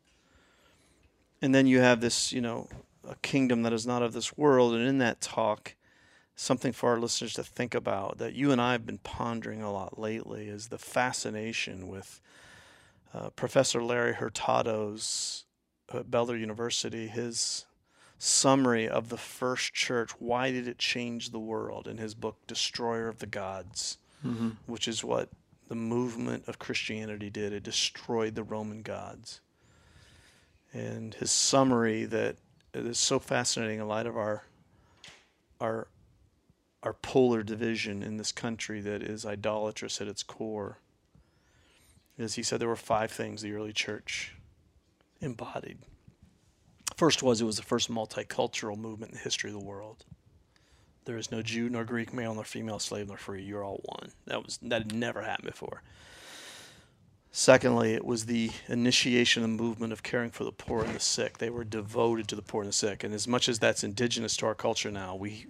And 1.41 1.53
then 1.53 1.67
you 1.67 1.79
have 1.79 2.01
this, 2.01 2.31
you 2.31 2.41
know, 2.41 2.67
a 3.07 3.15
kingdom 3.17 3.63
that 3.63 3.73
is 3.73 3.85
not 3.85 4.01
of 4.01 4.13
this 4.13 4.37
world. 4.37 4.73
And 4.73 4.87
in 4.87 4.99
that 4.99 5.21
talk, 5.21 5.75
something 6.35 6.71
for 6.71 6.91
our 6.91 6.99
listeners 6.99 7.33
to 7.33 7.43
think 7.43 7.75
about 7.75 8.17
that 8.17 8.33
you 8.33 8.51
and 8.51 8.61
I 8.61 8.73
have 8.73 8.85
been 8.85 8.97
pondering 8.99 9.61
a 9.61 9.71
lot 9.71 9.99
lately 9.99 10.47
is 10.47 10.67
the 10.67 10.77
fascination 10.77 11.87
with 11.87 12.19
uh, 13.13 13.29
Professor 13.31 13.83
Larry 13.83 14.13
Hurtado's 14.13 15.45
at 15.93 16.09
Bellevue 16.09 16.39
University, 16.39 17.07
his 17.07 17.65
summary 18.25 18.87
of 18.87 19.09
the 19.09 19.17
first 19.17 19.73
church, 19.73 20.11
why 20.19 20.51
did 20.51 20.67
it 20.67 20.77
change 20.77 21.29
the 21.29 21.39
world, 21.39 21.87
in 21.87 21.97
his 21.97 22.13
book 22.13 22.37
Destroyer 22.47 23.07
of 23.07 23.19
the 23.19 23.27
Gods, 23.27 23.97
hmm 24.21 24.49
which 24.65 24.87
is 24.87 25.03
what 25.03 25.29
the 25.67 25.75
movement 25.75 26.47
of 26.47 26.59
Christianity 26.59 27.29
did. 27.29 27.53
It 27.53 27.63
destroyed 27.63 28.35
the 28.35 28.43
Roman 28.43 28.81
gods. 28.81 29.41
And 30.73 31.13
his 31.13 31.31
summary 31.31 32.05
that 32.05 32.35
is 32.73 32.99
so 32.99 33.19
fascinating 33.19 33.79
in 33.79 33.87
light 33.87 34.05
of 34.05 34.17
our 34.17 34.43
our 35.61 35.87
our 36.83 36.93
polar 36.93 37.41
division 37.41 38.03
in 38.03 38.17
this 38.17 38.31
country 38.31 38.81
that 38.81 39.01
is 39.01 39.25
idolatrous 39.25 40.01
at 40.01 40.07
its 40.07 40.21
core 40.21 40.77
is 42.17 42.35
he 42.35 42.43
said 42.43 42.59
there 42.59 42.67
were 42.67 42.75
five 42.75 43.11
things 43.11 43.41
the 43.41 43.53
early 43.53 43.73
church 43.73 44.35
embodied. 45.19 45.79
First 46.95 47.21
was 47.23 47.41
it 47.41 47.45
was 47.45 47.57
the 47.57 47.63
first 47.63 47.91
multicultural 47.91 48.77
movement 48.77 49.11
in 49.11 49.17
the 49.17 49.23
history 49.23 49.49
of 49.49 49.59
the 49.59 49.65
world. 49.65 50.05
There 51.05 51.17
is 51.17 51.31
no 51.31 51.41
Jew 51.41 51.69
nor 51.69 51.83
Greek, 51.83 52.13
male 52.13 52.33
nor 52.33 52.43
female, 52.45 52.79
slave 52.79 53.07
nor 53.07 53.17
free. 53.17 53.43
You're 53.43 53.63
all 53.63 53.81
one. 53.85 54.11
That 54.25 54.43
was 54.43 54.57
that 54.63 54.83
had 54.83 54.93
never 54.95 55.21
happened 55.21 55.49
before. 55.51 55.81
Secondly, 57.31 57.93
it 57.93 58.05
was 58.05 58.27
the 58.27 58.49
initiation 58.69 59.43
of 59.43 59.49
the 59.49 59.61
movement 59.61 59.91
of 59.91 60.03
caring 60.03 60.31
for 60.31 60.45
the 60.45 60.53
poor 60.53 60.85
and 60.85 60.95
the 60.95 61.01
sick. 61.01 61.37
They 61.37 61.49
were 61.49 61.65
devoted 61.65 62.29
to 62.29 62.35
the 62.37 62.41
poor 62.41 62.61
and 62.61 62.69
the 62.69 62.73
sick. 62.73 63.03
And 63.03 63.13
as 63.13 63.27
much 63.27 63.49
as 63.49 63.59
that's 63.59 63.83
indigenous 63.83 64.37
to 64.37 64.45
our 64.45 64.55
culture 64.55 64.89
now, 64.89 65.15
we 65.15 65.45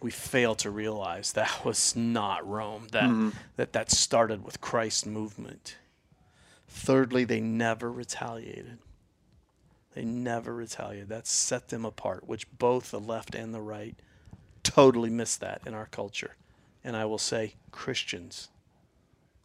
we 0.00 0.10
fail 0.10 0.54
to 0.56 0.70
realize 0.70 1.32
that 1.32 1.64
was 1.66 1.94
not 1.94 2.46
Rome. 2.48 2.88
That 2.92 3.10
Mhm. 3.10 3.34
that 3.56 3.72
that 3.74 3.90
started 3.90 4.42
with 4.42 4.62
Christ's 4.62 5.04
movement. 5.04 5.76
Thirdly, 6.66 7.24
they 7.24 7.40
never 7.40 7.92
retaliated. 7.92 8.78
They 9.96 10.04
never 10.04 10.54
retaliated. 10.54 11.08
That 11.08 11.26
set 11.26 11.68
them 11.68 11.86
apart, 11.86 12.28
which 12.28 12.46
both 12.58 12.90
the 12.90 13.00
left 13.00 13.34
and 13.34 13.54
the 13.54 13.62
right 13.62 13.96
totally 14.62 15.08
miss 15.08 15.36
that 15.36 15.62
in 15.64 15.72
our 15.72 15.86
culture. 15.86 16.36
And 16.84 16.94
I 16.94 17.06
will 17.06 17.16
say 17.16 17.54
Christians 17.70 18.48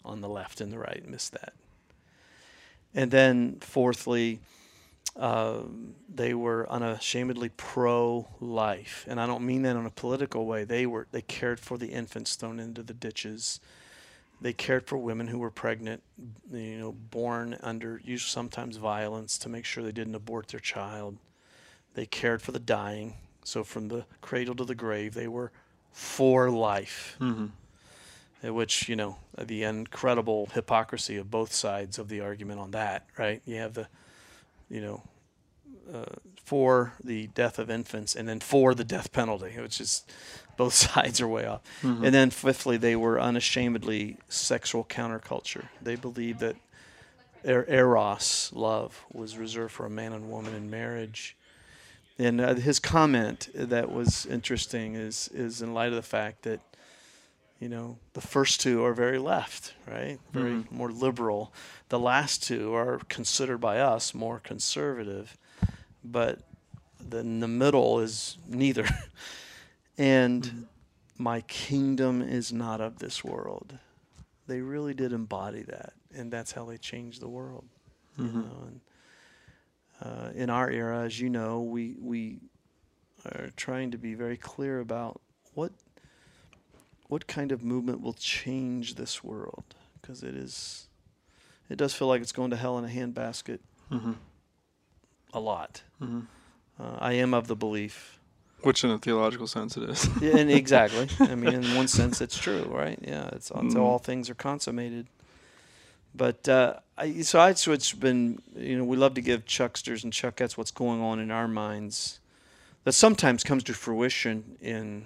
on 0.04 0.20
the 0.20 0.28
left 0.28 0.60
and 0.60 0.70
the 0.70 0.78
right 0.78 1.08
miss 1.08 1.30
that. 1.30 1.54
And 2.94 3.12
then, 3.12 3.60
fourthly, 3.62 4.42
um, 5.16 5.96
they 6.14 6.34
were 6.34 6.70
unashamedly 6.70 7.50
pro-life, 7.56 9.06
and 9.08 9.22
I 9.22 9.28
don't 9.28 9.46
mean 9.46 9.62
that 9.62 9.78
in 9.78 9.86
a 9.86 9.90
political 9.90 10.46
way. 10.46 10.66
They 10.66 10.86
were 10.86 11.08
they 11.12 11.22
cared 11.22 11.62
for 11.62 11.78
the 11.78 11.88
infants 11.88 12.36
thrown 12.36 12.60
into 12.60 12.84
the 12.84 12.94
ditches. 12.94 13.62
They 14.42 14.54
cared 14.54 14.88
for 14.88 14.98
women 14.98 15.28
who 15.28 15.38
were 15.38 15.52
pregnant, 15.52 16.02
you 16.52 16.80
know, 16.80 16.92
born 16.92 17.58
under 17.62 18.02
usually 18.04 18.30
sometimes 18.30 18.78
violence 18.78 19.38
to 19.40 19.50
make 19.50 19.66
sure 19.66 19.84
they 19.84 19.92
didn't 19.92 20.16
abort 20.16 20.48
their 20.48 20.60
child. 20.60 21.18
They 21.94 22.08
cared 22.08 22.42
for 22.42 22.52
the 22.52 22.60
dying, 22.60 23.18
so 23.44 23.64
from 23.64 23.90
the 23.90 24.06
cradle 24.22 24.56
to 24.56 24.66
the 24.66 24.76
grave, 24.76 25.14
they 25.14 25.28
were 25.28 25.52
for 25.92 26.50
life. 26.50 27.16
Hmm 27.20 27.48
uh, 28.46 28.54
which 28.54 28.90
you 28.90 28.96
know 28.96 29.18
the 29.38 29.64
incredible 29.64 30.50
hypocrisy 30.54 31.18
of 31.18 31.30
both 31.30 31.54
sides 31.54 32.00
of 32.00 32.10
the 32.10 32.22
argument 32.22 32.60
on 32.60 32.72
that 32.72 33.06
right? 33.18 33.42
You 33.46 33.58
have 33.58 33.74
the 33.74 33.88
you 34.70 34.82
know 34.82 35.04
uh, 35.94 36.16
for 36.46 36.94
the 37.04 37.28
death 37.28 37.58
of 37.60 37.70
infants 37.70 38.16
and 38.16 38.28
then 38.28 38.40
for 38.40 38.74
the 38.76 38.84
death 38.84 39.12
penalty 39.12 39.54
which 39.60 39.80
is 39.80 40.04
both 40.58 40.74
sides 40.74 41.20
are 41.22 41.28
way 41.28 41.46
off. 41.46 41.62
Mhm. 41.82 42.06
and 42.06 42.14
then 42.14 42.30
fifthly 42.30 42.78
they 42.78 42.96
were 42.96 43.20
unashamedly 43.20 44.18
sexual 44.30 44.84
counterculture. 44.84 45.70
They 45.82 45.96
believed 45.96 46.40
that 46.40 46.56
er- 47.48 47.66
eros 47.68 48.52
love 48.54 49.06
was 49.12 49.38
reserved 49.38 49.72
for 49.74 49.86
a 49.86 49.90
man 49.90 50.14
and 50.14 50.30
woman 50.30 50.54
in 50.54 50.70
marriage. 50.70 51.36
And 52.20 52.40
uh, 52.42 52.54
his 52.56 52.80
comment 52.80 53.50
that 53.56 53.92
was 53.92 54.26
interesting 54.28 54.96
is 54.96 55.30
is 55.34 55.62
in 55.62 55.74
light 55.74 55.90
of 55.90 55.96
the 55.96 56.02
fact 56.18 56.44
that 56.44 56.60
you 57.60 57.70
know 57.70 57.98
the 58.14 58.22
first 58.22 58.60
two 58.62 58.84
are 58.84 58.94
very 58.94 59.18
left 59.18 59.74
right? 59.88 60.20
Very 60.34 60.52
Mhm. 60.52 60.72
more 60.72 60.92
liberal. 60.92 61.52
The 61.90 62.00
last 62.00 62.44
two 62.44 62.76
are 62.76 63.00
considered 63.10 63.58
by 63.60 63.80
us 63.80 64.14
more 64.14 64.40
conservative 64.40 65.38
but 66.04 66.40
the, 67.00 67.18
the 67.18 67.48
middle 67.48 68.00
is 68.00 68.38
neither 68.48 68.86
and 69.98 70.44
Mhm. 70.44 70.64
my 71.18 71.42
kingdom 71.42 72.22
is 72.22 72.52
not 72.52 72.82
of 72.82 73.00
this 73.00 73.24
world 73.24 73.78
they 74.48 74.62
really 74.62 74.94
did 74.94 75.14
embody 75.14 75.62
that 75.64 75.94
and 76.14 76.32
that's 76.32 76.52
how 76.54 76.66
they 76.66 76.78
changed 76.78 77.22
the 77.22 77.28
world 77.30 77.66
you 78.18 78.26
Mhm. 78.26 78.44
know 78.44 78.58
and 78.68 78.82
uh, 80.02 80.32
in 80.34 80.50
our 80.50 80.70
era 80.72 81.02
as 81.02 81.20
you 81.20 81.30
know 81.30 81.62
we 81.62 81.96
we 82.00 82.40
are 83.26 83.52
trying 83.56 83.92
to 83.92 83.98
be 83.98 84.16
very 84.16 84.38
clear 84.38 84.80
about 84.80 85.22
what 85.54 85.72
what 87.08 87.28
kind 87.28 87.52
of 87.52 87.64
movement 87.64 88.02
will 88.02 88.14
change 88.14 88.96
this 88.96 89.24
world 89.24 89.76
because 90.02 90.24
it 90.24 90.36
is 90.36 90.88
it 91.70 91.78
does 91.78 91.94
feel 91.94 92.08
like 92.08 92.22
it's 92.22 92.32
going 92.32 92.50
to 92.50 92.58
hell 92.58 92.78
in 92.80 92.86
a 92.86 92.88
handbasket 92.90 93.60
hmm 93.90 94.14
a 95.34 95.40
lot 95.40 95.82
hmm 96.00 96.22
uh, 96.80 96.98
I 97.00 97.14
am 97.14 97.34
of 97.34 97.48
the 97.48 97.56
belief 97.56 98.18
Which, 98.64 98.84
in 98.84 98.90
a 98.92 98.98
theological 98.98 99.48
sense, 99.48 99.76
it 99.78 99.90
is. 99.90 100.08
Yeah, 100.22 100.38
and 100.38 100.50
exactly. 100.52 101.08
I 101.20 101.36
mean, 101.36 101.52
in 101.54 101.76
one 101.76 101.88
sense, 101.88 102.22
it's 102.22 102.38
true, 102.38 102.64
right? 102.70 102.98
Yeah, 103.02 103.28
it's 103.34 103.50
until 103.52 103.82
Mhm. 103.82 103.86
all 103.86 104.00
things 104.00 104.30
are 104.30 104.36
consummated. 104.36 105.08
But 106.14 106.48
uh, 106.50 106.76
I, 106.98 107.22
so 107.22 107.38
that's 107.40 107.66
what's 107.68 107.94
been. 107.94 108.40
You 108.56 108.78
know, 108.78 108.84
we 108.84 108.98
love 108.98 109.14
to 109.16 109.22
give 109.22 109.46
Chucksters 109.46 110.04
and 110.04 110.12
Chuckettes 110.14 110.58
what's 110.58 110.72
going 110.72 111.02
on 111.02 111.20
in 111.20 111.32
our 111.32 111.48
minds. 111.48 112.20
That 112.84 112.94
sometimes 112.94 113.44
comes 113.44 113.64
to 113.64 113.74
fruition 113.74 114.58
in 114.62 115.06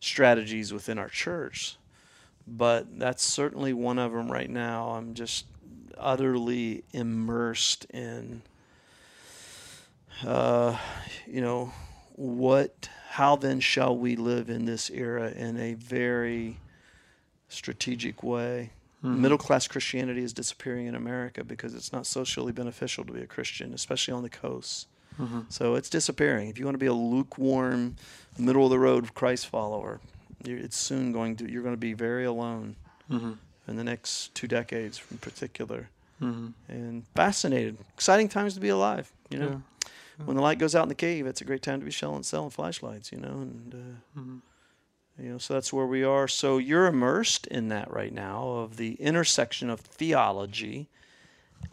strategies 0.00 0.72
within 0.72 0.98
our 0.98 1.08
church, 1.08 1.76
but 2.46 2.98
that's 2.98 3.22
certainly 3.24 3.72
one 3.72 3.98
of 3.98 4.12
them 4.12 4.30
right 4.30 4.50
now. 4.50 4.90
I'm 4.90 5.14
just 5.14 5.46
utterly 5.98 6.84
immersed 6.92 7.84
in. 7.86 8.42
Uh, 10.24 10.76
you 11.26 11.40
know, 11.40 11.72
what 12.14 12.88
how 13.10 13.36
then 13.36 13.60
shall 13.60 13.96
we 13.96 14.16
live 14.16 14.48
in 14.50 14.64
this 14.66 14.90
era 14.90 15.30
in 15.30 15.58
a 15.58 15.74
very 15.74 16.58
strategic 17.48 18.22
way 18.22 18.70
Mhm. 19.04 19.18
middle 19.18 19.38
class 19.38 19.68
christianity 19.68 20.22
is 20.22 20.32
disappearing 20.32 20.86
in 20.86 20.94
america 20.94 21.44
because 21.44 21.74
it's 21.74 21.92
not 21.92 22.06
socially 22.06 22.52
beneficial 22.52 23.04
to 23.04 23.12
be 23.12 23.20
a 23.20 23.26
christian 23.26 23.72
especially 23.74 24.12
on 24.12 24.22
the 24.22 24.30
coast 24.30 24.88
Mhm. 25.18 25.44
so 25.50 25.74
it's 25.76 25.88
disappearing 25.90 26.48
if 26.48 26.58
you 26.58 26.64
want 26.64 26.74
to 26.74 26.78
be 26.78 26.86
a 26.86 26.92
lukewarm 26.94 27.96
middle 28.38 28.64
of 28.64 28.70
the 28.70 28.78
road 28.78 29.14
christ 29.14 29.46
follower 29.46 30.00
you're, 30.44 30.58
it's 30.58 30.76
soon 30.76 31.12
going 31.12 31.36
to 31.36 31.50
you're 31.50 31.62
going 31.62 31.74
to 31.74 31.78
be 31.80 31.92
very 31.92 32.24
alone 32.24 32.76
Mhm. 33.10 33.36
in 33.68 33.76
the 33.76 33.84
next 33.84 34.34
two 34.34 34.48
decades 34.48 35.00
in 35.10 35.18
particular 35.18 35.88
Mhm. 36.20 36.52
and 36.68 37.06
fascinated 37.14 37.76
exciting 37.94 38.28
times 38.28 38.54
to 38.54 38.60
be 38.60 38.68
alive 38.70 39.12
you 39.30 39.38
know 39.38 39.48
Yeah. 39.50 39.58
When 40.24 40.36
the 40.36 40.42
light 40.42 40.58
goes 40.58 40.74
out 40.74 40.84
in 40.84 40.88
the 40.88 40.94
cave, 40.94 41.26
it's 41.26 41.40
a 41.40 41.44
great 41.44 41.62
time 41.62 41.80
to 41.80 41.84
be 41.86 41.92
selling 41.92 42.22
selling 42.22 42.50
flashlights, 42.50 43.12
you 43.12 43.18
know, 43.18 43.28
and 43.42 43.74
uh, 43.74 44.20
Mhm. 44.20 44.40
you 45.18 45.30
know, 45.30 45.38
so 45.38 45.54
that's 45.54 45.72
where 45.72 45.86
we 45.86 46.02
are. 46.04 46.26
So 46.28 46.58
you're 46.58 46.86
immersed 46.86 47.46
in 47.46 47.68
that 47.68 47.90
right 47.90 48.12
now 48.12 48.48
of 48.48 48.76
the 48.76 48.94
intersection 48.94 49.70
of 49.70 49.80
theology 49.80 50.88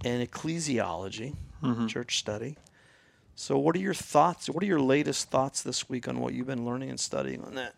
and 0.03 0.27
ecclesiology, 0.27 1.36
Mhm. 1.62 1.89
church 1.89 2.17
study. 2.17 2.58
So, 3.36 3.58
what 3.58 3.75
are 3.75 3.79
your 3.79 3.93
thoughts? 3.95 4.47
What 4.49 4.62
are 4.63 4.67
your 4.67 4.79
latest 4.79 5.29
thoughts 5.32 5.63
this 5.63 5.89
week 5.89 6.08
on 6.08 6.19
what 6.19 6.34
you've 6.34 6.47
been 6.47 6.65
learning 6.65 6.89
and 6.89 6.99
studying 6.99 7.43
on 7.43 7.56
that? 7.56 7.75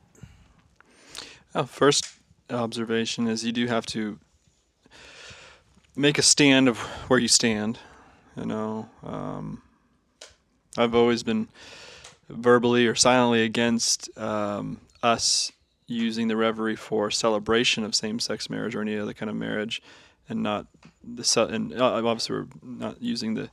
Oh, 1.54 1.64
first 1.66 2.06
observation 2.50 3.28
is 3.28 3.46
you 3.46 3.54
do 3.54 3.68
have 3.68 3.86
to 3.88 4.20
make 5.96 6.18
a 6.18 6.22
stand 6.22 6.68
of 6.68 6.80
where 7.10 7.20
you 7.20 7.30
stand. 7.30 7.80
You 8.36 8.46
know, 8.46 8.90
um, 9.02 9.62
I've 10.78 10.96
always 10.96 11.24
been 11.24 11.48
verbally 12.30 12.88
or 12.88 12.96
silently 12.96 13.44
against 13.44 14.16
um, 14.18 14.82
us 15.04 15.52
using 15.88 16.28
the 16.28 16.36
reverie 16.36 16.76
for 16.76 17.12
celebration 17.12 17.84
of 17.84 17.94
same-sex 17.94 18.50
marriage 18.50 18.76
or 18.76 18.82
any 18.82 18.98
other 18.98 19.14
kind 19.14 19.30
of 19.30 19.36
marriage, 19.36 19.82
and 20.28 20.42
not 20.42 20.66
the 21.04 21.48
and 21.52 21.80
uh, 21.80 21.96
obviously 21.96 22.36
we're 22.36 22.48
not 22.64 23.02
using 23.02 23.36
the, 23.36 23.50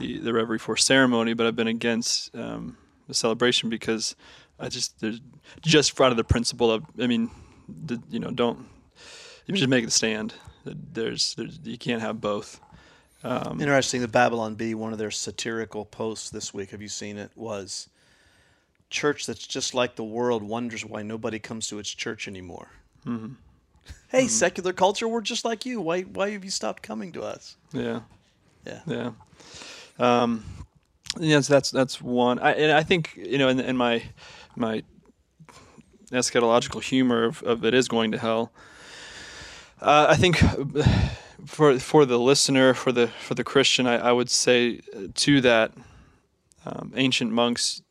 the 0.00 0.18
the 0.18 0.32
reverie 0.32 0.58
for 0.58 0.76
ceremony, 0.76 1.34
but 1.34 1.46
I've 1.46 1.56
been 1.56 1.68
against 1.68 2.34
um, 2.34 2.76
the 3.06 3.14
celebration 3.14 3.70
because 3.70 4.16
I 4.58 4.68
just 4.68 5.02
just 5.60 6.00
out 6.00 6.10
of 6.10 6.16
the 6.16 6.24
principle 6.24 6.72
of 6.72 6.84
I 7.00 7.06
mean, 7.06 7.30
the, 7.68 8.02
you 8.10 8.18
know, 8.18 8.30
don't 8.30 8.66
you 9.46 9.54
just 9.54 9.68
make 9.68 9.84
the 9.84 9.90
stand. 9.90 10.34
There's, 10.64 11.34
there's 11.34 11.58
you 11.64 11.78
can't 11.78 12.02
have 12.02 12.20
both. 12.20 12.60
Um, 13.24 13.60
Interesting. 13.60 14.00
The 14.00 14.08
Babylon 14.08 14.54
Bee, 14.54 14.74
one 14.74 14.92
of 14.92 14.98
their 14.98 15.10
satirical 15.10 15.84
posts 15.84 16.30
this 16.30 16.54
week, 16.54 16.70
have 16.70 16.80
you 16.82 16.88
seen 16.88 17.16
it? 17.18 17.30
Was 17.34 17.88
church 18.90 19.26
that's 19.26 19.46
just 19.46 19.74
like 19.74 19.96
the 19.96 20.04
world 20.04 20.42
wonders 20.42 20.84
why 20.84 21.02
nobody 21.02 21.38
comes 21.38 21.68
to 21.68 21.78
its 21.78 21.90
church 21.90 22.26
anymore. 22.28 22.68
mhm. 23.04 23.36
Hey, 24.08 24.26
secular 24.28 24.72
culture, 24.72 25.06
we're 25.08 25.20
just 25.20 25.44
like 25.44 25.66
you. 25.66 25.80
Why 25.80 26.02
why 26.02 26.30
have 26.30 26.44
you 26.44 26.50
stopped 26.50 26.82
coming 26.82 27.12
to 27.12 27.22
us? 27.22 27.56
Yeah. 27.72 28.00
Yeah. 28.66 28.80
Yeah. 28.86 29.10
Um, 29.98 30.44
yes, 31.18 31.48
that's 31.48 31.70
that's 31.70 32.00
one. 32.00 32.38
I, 32.38 32.52
and 32.52 32.72
I 32.72 32.82
think 32.82 33.16
you 33.16 33.38
know, 33.38 33.48
in, 33.48 33.60
in 33.60 33.76
my 33.76 34.02
my 34.56 34.82
eschatological 36.12 36.82
humor 36.82 37.24
of, 37.24 37.42
of 37.42 37.64
it 37.64 37.74
is 37.74 37.88
going 37.88 38.12
to 38.12 38.18
hell. 38.18 38.52
Uh, 39.80 40.06
I 40.08 40.16
think 40.16 40.42
for 41.46 41.78
for 41.78 42.04
the 42.04 42.18
listener, 42.18 42.74
for 42.74 42.92
the 42.92 43.08
for 43.08 43.34
the 43.34 43.44
Christian, 43.44 43.86
I, 43.86 43.96
I 43.96 44.12
would 44.12 44.30
say 44.30 44.80
to 45.14 45.40
that 45.40 45.72
um, 46.66 46.92
ancient 46.96 47.32
monks 47.32 47.82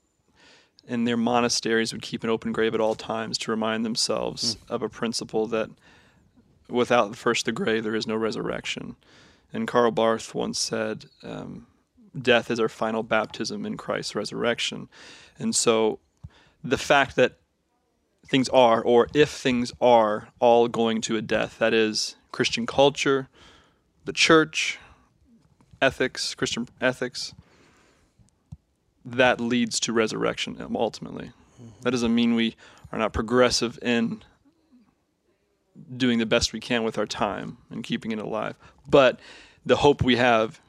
in 0.88 1.04
their 1.04 1.18
monasteries 1.18 1.92
would 1.92 2.02
keep 2.02 2.24
an 2.24 2.30
open 2.30 2.52
grave 2.52 2.74
at 2.74 2.80
all 2.80 2.96
times 2.96 3.38
to 3.38 3.52
remind 3.52 3.86
themselves 3.86 4.58
of 4.70 4.82
a 4.82 4.90
principle 4.90 5.46
that 5.48 5.70
without 6.70 7.16
first 7.16 7.46
the 7.46 7.52
grave 7.52 7.84
there 7.84 7.96
is 7.96 8.08
no 8.08 8.16
resurrection. 8.16 8.96
And 9.52 9.68
Karl 9.68 9.92
Barth 9.92 10.36
once 10.36 10.60
said, 10.60 11.06
um, 11.24 11.68
"Death 12.20 12.52
is 12.52 12.60
our 12.60 12.70
final 12.70 13.04
baptism 13.04 13.66
in 13.66 13.78
Christ's 13.78 14.16
resurrection." 14.16 14.90
And 15.40 15.56
so, 15.56 16.00
the 16.64 16.78
fact 16.78 17.16
that 17.16 17.38
things 18.28 18.50
are, 18.50 18.82
or 18.82 19.08
if 19.14 19.30
things 19.30 19.72
are, 19.80 20.30
all 20.40 20.68
going 20.68 21.00
to 21.02 21.16
a 21.16 21.22
death, 21.22 21.60
that 21.60 21.74
is 21.74 22.18
Christian 22.38 22.68
culture, 22.68 23.30
the 24.06 24.14
church, 24.14 24.78
ethics, 25.82 26.36
Christian 26.36 26.68
ethics, 26.80 27.34
that 29.04 29.42
leads 29.42 29.80
to 29.80 29.92
resurrection 29.92 30.56
ultimately. 30.76 31.32
Mm-hmm. 31.60 31.82
That 31.82 31.90
doesn't 31.90 32.14
mean 32.14 32.36
we 32.36 32.56
are 32.92 33.00
not 33.00 33.12
progressive 33.12 33.80
in 33.82 34.22
doing 35.98 36.20
the 36.20 36.28
best 36.28 36.54
we 36.54 36.60
can 36.60 36.84
with 36.84 37.00
our 37.00 37.08
time 37.08 37.58
and 37.72 37.84
keeping 37.84 38.12
it 38.12 38.20
alive. 38.20 38.56
But 38.88 39.20
the 39.66 39.78
hope 39.78 40.04
we 40.04 40.18
have 40.18 40.60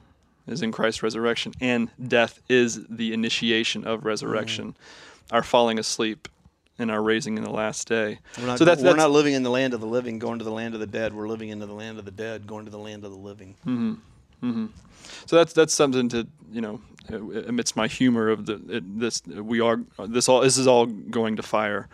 is 0.47 0.63
in 0.63 0.73
Christ's 0.73 1.03
resurrection, 1.03 1.53
and 1.61 1.91
death 2.03 2.41
is 2.49 2.87
the 2.89 3.13
initiation 3.13 3.85
of 3.85 4.07
resurrection, 4.07 4.69
mm-hmm. 4.69 5.37
our 5.37 5.43
falling 5.43 5.79
asleep 5.79 6.29
and 6.79 6.91
our 6.91 7.03
raising 7.03 7.37
in 7.37 7.45
the 7.45 7.51
last 7.51 7.89
day. 7.89 8.19
We're 8.39 8.47
not, 8.47 8.59
So 8.59 8.65
that's- 8.65 8.79
we're 8.83 8.91
that's- 8.91 8.97
not 9.05 9.11
living 9.11 9.35
in 9.35 9.43
the 9.43 9.51
land 9.51 9.75
of 9.75 9.81
the 9.81 9.87
living, 9.87 10.19
going 10.19 10.39
to 10.39 10.45
the 10.45 10.51
land 10.53 10.75
of 10.75 10.81
the 10.81 10.87
dead. 10.87 11.13
We're 11.13 11.29
living 11.29 11.49
into 11.49 11.67
the 11.67 11.73
land 11.75 11.99
of 11.99 12.05
the 12.05 12.11
dead, 12.11 12.47
going 12.47 12.65
to 12.67 12.71
the 12.71 12.79
land 12.79 13.05
of 13.05 13.11
the 13.11 13.19
living. 13.19 13.55
hmm 13.65 14.67
So 15.27 15.37
that's 15.37 15.53
that's 15.53 15.75
something 15.75 16.09
to 16.11 16.27
you 16.53 16.61
know, 16.61 16.81
amidst 17.11 17.77
my 17.77 17.87
humor 17.89 18.29
of 18.29 18.47
the 18.47 18.61
it, 18.69 18.99
this 19.01 19.23
we 19.27 19.61
are 19.61 19.81
this 20.07 20.29
all 20.29 20.41
this 20.41 20.57
is 20.57 20.67
all 20.67 20.87
going 20.87 21.37
to 21.37 21.43
fire. 21.43 21.89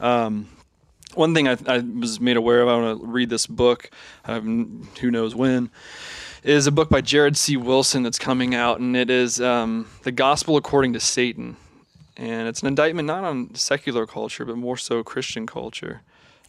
Um, 0.00 0.48
one 1.14 1.32
thing 1.34 1.48
I, 1.48 1.56
I 1.66 1.78
was 1.78 2.20
made 2.20 2.36
aware 2.36 2.60
of, 2.60 2.68
I 2.68 2.76
want 2.76 3.00
to 3.00 3.06
read 3.06 3.30
this 3.30 3.46
book. 3.46 3.90
Um, 4.26 4.88
who 5.00 5.10
knows 5.10 5.34
when? 5.34 5.70
Is 6.42 6.66
a 6.66 6.72
book 6.72 6.88
by 6.90 7.00
Jared 7.00 7.36
C. 7.36 7.56
Wilson 7.56 8.02
that's 8.02 8.18
coming 8.18 8.54
out, 8.54 8.78
and 8.80 8.96
it 8.96 9.08
is 9.10 9.40
um, 9.40 9.88
the 10.02 10.12
Gospel 10.12 10.56
according 10.56 10.92
to 10.92 11.00
Satan, 11.00 11.56
and 12.16 12.48
it's 12.48 12.62
an 12.62 12.68
indictment 12.68 13.06
not 13.06 13.24
on 13.24 13.54
secular 13.54 14.06
culture, 14.06 14.44
but 14.44 14.56
more 14.56 14.76
so 14.76 15.02
Christian 15.02 15.46
culture, 15.46 16.02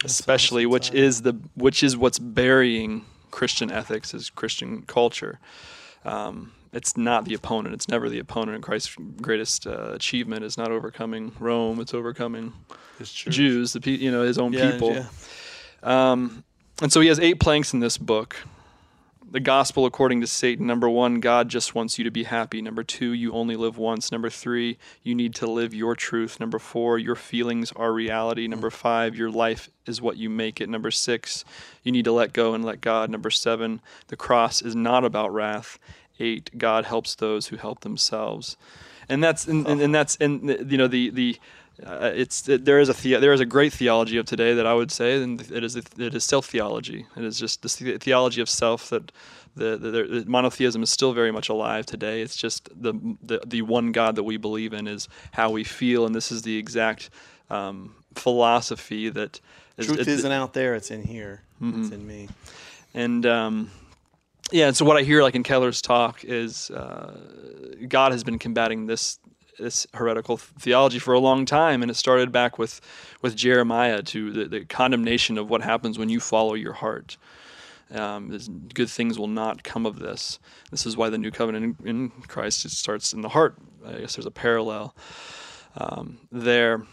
especially 0.04 0.64
awesome 0.66 0.72
which 0.72 0.92
is 0.94 1.22
the 1.24 1.34
which 1.56 1.84
is 1.84 1.96
what's 1.98 2.20
burying 2.20 3.06
Christian 3.32 3.72
ethics 3.72 4.14
as 4.14 4.30
Christian 4.30 4.84
culture. 4.84 5.40
Um, 6.06 6.54
it's 6.74 6.96
not 6.98 7.26
the 7.26 7.34
opponent. 7.34 7.74
It's 7.74 7.88
never 7.88 8.10
the 8.10 8.20
opponent. 8.20 8.62
Christ's 8.64 8.96
greatest 9.22 9.66
uh, 9.68 9.92
achievement 9.94 10.44
is 10.44 10.58
not 10.58 10.72
overcoming 10.72 11.32
Rome. 11.40 11.80
It's 11.80 11.94
overcoming. 11.94 12.54
Jews, 13.04 13.74
the 13.74 13.82
pe- 13.82 13.92
you 13.92 14.12
know 14.12 14.24
his 14.24 14.38
own 14.38 14.54
Yeah, 14.54 14.72
people. 14.72 14.94
yeah. 14.94 15.06
Um, 15.84 16.44
and 16.82 16.92
so 16.92 17.00
he 17.02 17.08
has 17.08 17.20
eight 17.20 17.40
planks 17.40 17.74
in 17.74 17.80
this 17.80 17.98
book. 17.98 18.36
The 19.30 19.42
gospel 19.42 19.86
according 19.86 20.22
to 20.22 20.28
Satan. 20.28 20.66
Number 20.68 20.90
one, 20.90 21.20
God 21.20 21.50
just 21.50 21.76
wants 21.76 21.98
you 21.98 22.06
to 22.06 22.12
be 22.12 22.24
happy. 22.24 22.62
Number 22.62 22.82
two, 22.82 23.12
you 23.12 23.34
only 23.34 23.58
live 23.58 23.78
once. 23.78 24.10
Number 24.10 24.30
three, 24.30 24.78
you 25.04 25.14
need 25.14 25.36
to 25.36 25.48
live 25.48 25.74
your 25.74 25.96
truth. 25.96 26.40
Number 26.40 26.58
four, 26.60 26.98
your 26.98 27.16
feelings 27.16 27.74
are 27.74 27.92
reality. 27.92 28.48
Number 28.48 28.70
five, 28.70 29.18
your 29.18 29.30
life 29.30 29.70
is 29.86 30.02
what 30.02 30.16
you 30.16 30.30
make 30.30 30.62
it. 30.62 30.70
Number 30.70 30.92
six, 30.92 31.44
you 31.84 31.92
need 31.92 32.06
to 32.06 32.14
let 32.14 32.32
go 32.32 32.54
and 32.54 32.64
let 32.64 32.80
God. 32.80 33.10
Number 33.10 33.30
seven, 33.30 33.82
the 34.08 34.16
cross 34.16 34.62
is 34.62 34.78
not 34.78 35.04
about 35.04 35.34
wrath. 35.34 35.78
Eight, 36.20 36.58
God 36.58 36.86
helps 36.86 37.14
those 37.14 37.48
who 37.48 37.58
help 37.58 37.82
themselves. 37.82 38.56
And 39.10 39.22
that's 39.22 39.46
and, 39.46 39.68
and, 39.68 39.82
and 39.82 39.94
that's 39.94 40.16
and 40.18 40.72
you 40.72 40.78
know 40.78 40.88
the 40.88 41.10
the 41.10 41.38
uh, 41.86 42.12
it's 42.16 42.48
it, 42.50 42.66
there 42.66 42.80
is 42.80 42.90
a 42.90 42.94
the, 42.94 43.16
there 43.18 43.34
is 43.34 43.40
a 43.40 43.46
great 43.46 43.72
theology 43.74 44.18
of 44.18 44.26
today 44.26 44.54
that 44.56 44.66
I 44.66 44.74
would 44.74 44.92
say, 44.92 45.22
and 45.22 45.40
it 45.52 45.64
is 45.64 45.76
it 45.76 45.88
is 46.16 46.24
self 46.24 46.46
theology. 46.48 47.06
It 47.16 47.24
is 47.24 47.38
just 47.40 47.62
this 47.62 47.76
the- 47.76 47.98
theology 47.98 48.42
of 48.42 48.50
self 48.50 48.90
that 48.90 49.12
the, 49.56 49.76
the, 49.78 49.90
the 50.22 50.24
monotheism 50.28 50.84
is 50.84 50.90
still 50.92 51.14
very 51.14 51.32
much 51.32 51.50
alive 51.50 51.86
today. 51.86 52.22
It's 52.22 52.36
just 52.36 52.70
the, 52.80 52.94
the 53.24 53.42
the 53.46 53.62
one 53.64 53.92
God 53.92 54.16
that 54.16 54.24
we 54.24 54.38
believe 54.38 54.74
in 54.74 54.88
is 54.88 55.08
how 55.32 55.50
we 55.52 55.64
feel, 55.64 56.06
and 56.06 56.14
this 56.16 56.32
is 56.32 56.42
the 56.44 56.58
exact 56.58 57.10
um, 57.50 57.96
philosophy 58.16 59.10
that 59.10 59.40
is, 59.78 59.88
Truth 59.88 60.00
it- 60.02 60.08
isn't 60.08 60.32
out 60.32 60.54
there; 60.54 60.76
it's 60.76 60.92
in 60.92 61.04
here. 61.04 61.42
Mm-hmm. 61.62 61.84
It's 61.84 61.92
in 61.92 62.06
me. 62.08 62.30
and 62.94 63.26
um, 63.26 63.72
yeah, 64.52 64.68
and 64.68 64.78
so 64.78 64.86
what 64.86 64.96
I 64.98 65.02
hear 65.04 65.22
like 65.24 65.36
in 65.36 65.44
Keller's 65.44 65.82
talk 65.82 66.24
is 66.24 66.70
uh, 66.72 67.18
God 67.88 68.12
has 68.12 68.24
been 68.24 68.40
combating 68.40 68.86
this 68.86 69.20
this 69.58 69.88
heretical 69.94 70.38
theology 70.38 71.00
for 71.00 71.14
a 71.14 71.20
long 71.20 71.46
time, 71.46 71.82
and 71.82 71.92
it 71.92 71.96
started 71.96 72.32
back 72.32 72.58
with 72.58 72.82
with 73.22 73.36
Jeremiah 73.36 74.02
to 74.04 74.32
the, 74.32 74.46
the 74.46 74.66
condemnation 74.66 75.38
of 75.38 75.50
what 75.50 75.62
happens 75.62 75.98
when 75.98 76.10
you 76.10 76.20
follow 76.20 76.54
your 76.54 76.74
heart. 76.74 77.18
Um, 77.94 78.38
good 78.74 78.90
things 78.90 79.18
will 79.18 79.28
not 79.28 79.64
come 79.64 79.86
of 79.86 80.00
this. 80.00 80.40
This 80.72 80.86
is 80.86 80.98
why 80.98 81.10
the 81.10 81.18
new 81.18 81.32
covenant 81.32 81.78
in, 81.80 81.88
in 81.88 82.10
Christ 82.28 82.66
it 82.66 82.72
starts 82.72 83.14
in 83.14 83.22
the 83.22 83.30
heart. 83.30 83.56
I 83.86 84.00
guess 84.00 84.16
there's 84.16 84.26
a 84.26 84.32
parallel 84.32 84.94
um, 85.78 86.20
there. 86.32 86.84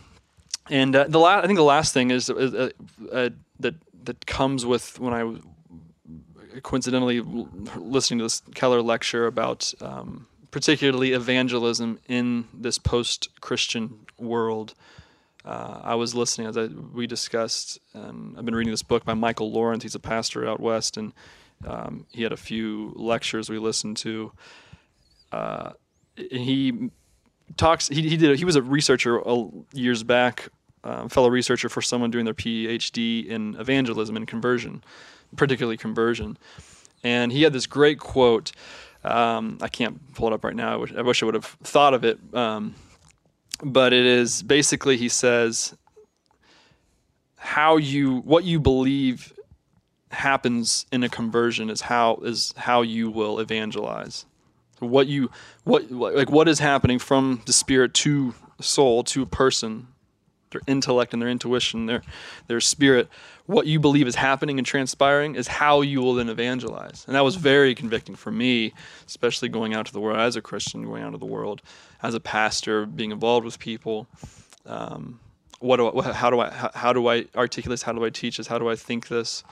And 0.70 0.94
uh, 0.94 1.04
the 1.08 1.18
la- 1.18 1.38
I 1.38 1.46
think 1.46 1.56
the 1.56 1.64
last 1.64 1.92
thing 1.92 2.10
is 2.10 2.30
uh, 2.30 2.70
uh, 3.12 3.30
that 3.60 3.74
that 4.04 4.26
comes 4.26 4.64
with 4.64 5.00
when 5.00 5.12
I 5.12 6.60
coincidentally 6.62 7.20
listening 7.76 8.18
to 8.18 8.24
this 8.26 8.42
Keller 8.54 8.82
lecture 8.82 9.26
about 9.26 9.72
um, 9.80 10.26
particularly 10.54 11.10
evangelism 11.10 11.98
in 12.06 12.46
this 12.54 12.78
post-Christian 12.78 14.06
world. 14.18 14.72
Uh, 15.44 15.80
I 15.82 15.96
was 15.96 16.14
listening 16.14 16.46
as 16.46 16.56
I, 16.56 16.66
we 16.66 17.08
discussed, 17.08 17.80
and 17.92 18.38
I've 18.38 18.44
been 18.44 18.54
reading 18.54 18.70
this 18.70 18.84
book 18.84 19.04
by 19.04 19.14
Michael 19.14 19.50
Lawrence. 19.50 19.82
He's 19.82 19.96
a 19.96 19.98
pastor 19.98 20.46
out 20.46 20.60
west, 20.60 20.96
and 20.96 21.12
um, 21.66 22.06
he 22.12 22.22
had 22.22 22.30
a 22.30 22.36
few 22.36 22.92
lectures 22.94 23.50
we 23.50 23.58
listened 23.58 23.96
to. 23.96 24.30
Uh, 25.32 25.72
he 26.16 26.90
talks. 27.56 27.88
He, 27.88 28.08
he 28.08 28.16
did. 28.16 28.38
He 28.38 28.44
was 28.44 28.54
a 28.54 28.62
researcher 28.62 29.20
years 29.72 30.04
back, 30.04 30.50
uh, 30.84 31.08
fellow 31.08 31.30
researcher 31.30 31.68
for 31.68 31.82
someone 31.82 32.12
doing 32.12 32.26
their 32.26 32.32
PhD 32.32 33.26
in 33.26 33.56
evangelism 33.56 34.16
and 34.16 34.28
conversion 34.28 34.84
particularly 35.36 35.76
conversion. 35.76 36.38
And 37.02 37.32
he 37.32 37.42
had 37.42 37.52
this 37.52 37.66
great 37.66 37.98
quote. 37.98 38.52
Um, 39.04 39.58
I 39.60 39.68
can't 39.68 40.14
pull 40.14 40.28
it 40.28 40.32
up 40.32 40.44
right 40.44 40.56
now. 40.56 40.72
I 40.72 40.76
wish 40.76 40.92
I, 40.94 41.02
wish 41.02 41.22
I 41.22 41.26
would 41.26 41.34
have 41.34 41.44
thought 41.44 41.94
of 41.94 42.04
it. 42.04 42.18
Um, 42.32 42.74
but 43.62 43.92
it 43.92 44.04
is 44.04 44.42
basically 44.42 44.96
he 44.96 45.08
says 45.08 45.74
how 47.36 47.76
you 47.76 48.20
what 48.20 48.44
you 48.44 48.58
believe 48.58 49.32
happens 50.10 50.86
in 50.90 51.02
a 51.02 51.08
conversion 51.08 51.68
is 51.68 51.82
how 51.82 52.16
is 52.22 52.54
how 52.56 52.82
you 52.82 53.10
will 53.10 53.38
evangelize. 53.38 54.24
What 54.78 55.06
you 55.06 55.30
what 55.64 55.90
like 55.90 56.30
what 56.30 56.48
is 56.48 56.58
happening 56.58 56.98
from 56.98 57.42
the 57.46 57.52
spirit 57.52 57.94
to 57.94 58.34
soul 58.60 59.04
to 59.04 59.22
a 59.22 59.26
person, 59.26 59.88
their 60.54 60.62
intellect 60.66 61.12
and 61.12 61.20
their 61.20 61.28
intuition, 61.28 61.86
their 61.86 62.02
their 62.48 62.60
spirit 62.60 63.10
what 63.46 63.66
you 63.66 63.78
believe 63.78 64.06
is 64.06 64.14
happening 64.14 64.58
and 64.58 64.66
transpiring 64.66 65.34
is 65.34 65.46
how 65.46 65.82
you 65.82 66.00
will 66.00 66.14
then 66.14 66.28
evangelize. 66.28 67.04
And 67.06 67.14
that 67.14 67.24
was 67.24 67.36
very 67.36 67.74
convicting 67.74 68.14
for 68.14 68.30
me, 68.30 68.72
especially 69.06 69.48
going 69.50 69.74
out 69.74 69.86
to 69.86 69.92
the 69.92 70.00
world 70.00 70.18
as 70.18 70.36
a 70.36 70.40
Christian, 70.40 70.84
going 70.84 71.02
out 71.02 71.12
to 71.12 71.18
the 71.18 71.26
world 71.26 71.60
as 72.02 72.14
a 72.14 72.20
pastor, 72.20 72.86
being 72.86 73.10
involved 73.10 73.44
with 73.44 73.58
people. 73.58 74.06
Um, 74.64 75.20
what 75.60 75.76
do 75.76 76.00
I, 76.00 76.12
how 76.12 76.30
do 76.30 76.40
I 76.40 76.70
how, 76.74 76.92
do 76.92 77.06
I 77.08 77.26
articulate 77.36 77.74
this? 77.74 77.82
How 77.82 77.92
do 77.92 78.04
I 78.04 78.10
teach 78.10 78.38
this? 78.38 78.46
How 78.46 78.58
do 78.58 78.68
I 78.68 78.76
think 78.76 79.08
this? 79.08 79.44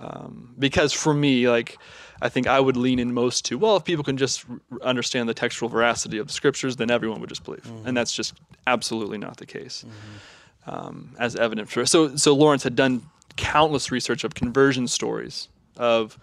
Um, 0.00 0.54
because 0.58 0.92
for 0.92 1.14
me, 1.14 1.48
like 1.48 1.78
I 2.24 2.30
think 2.30 2.46
I 2.46 2.58
would 2.58 2.76
lean 2.76 2.98
in 2.98 3.12
most 3.12 3.44
to 3.46 3.58
well, 3.58 3.76
if 3.76 3.84
people 3.84 4.02
can 4.02 4.16
just 4.16 4.46
understand 4.82 5.28
the 5.28 5.34
textual 5.34 5.68
veracity 5.68 6.18
of 6.18 6.26
the 6.26 6.32
scriptures, 6.32 6.76
then 6.76 6.90
everyone 6.90 7.20
would 7.20 7.28
just 7.28 7.44
believe, 7.44 7.64
mm-hmm. 7.64 7.86
and 7.86 7.96
that's 7.96 8.14
just 8.14 8.34
absolutely 8.66 9.18
not 9.18 9.36
the 9.36 9.46
case. 9.46 9.84
Mm-hmm. 9.86 10.70
Um, 10.70 11.14
as 11.18 11.36
evident 11.36 11.68
for 11.68 11.84
so 11.84 12.16
so 12.16 12.34
Lawrence 12.34 12.62
had 12.62 12.74
done 12.74 13.02
countless 13.36 13.92
research 13.92 14.24
of 14.24 14.34
conversion 14.34 14.88
stories 14.88 15.48
of 15.76 16.18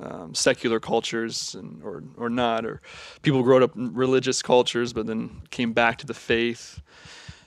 um, 0.00 0.34
secular 0.34 0.80
cultures 0.80 1.54
and, 1.54 1.82
or 1.84 2.02
or 2.16 2.28
not, 2.28 2.66
or 2.66 2.80
people 3.22 3.42
grew 3.44 3.62
up 3.62 3.76
in 3.76 3.94
religious 3.94 4.42
cultures 4.42 4.92
but 4.92 5.06
then 5.06 5.42
came 5.50 5.72
back 5.72 5.98
to 5.98 6.06
the 6.06 6.14
faith, 6.14 6.80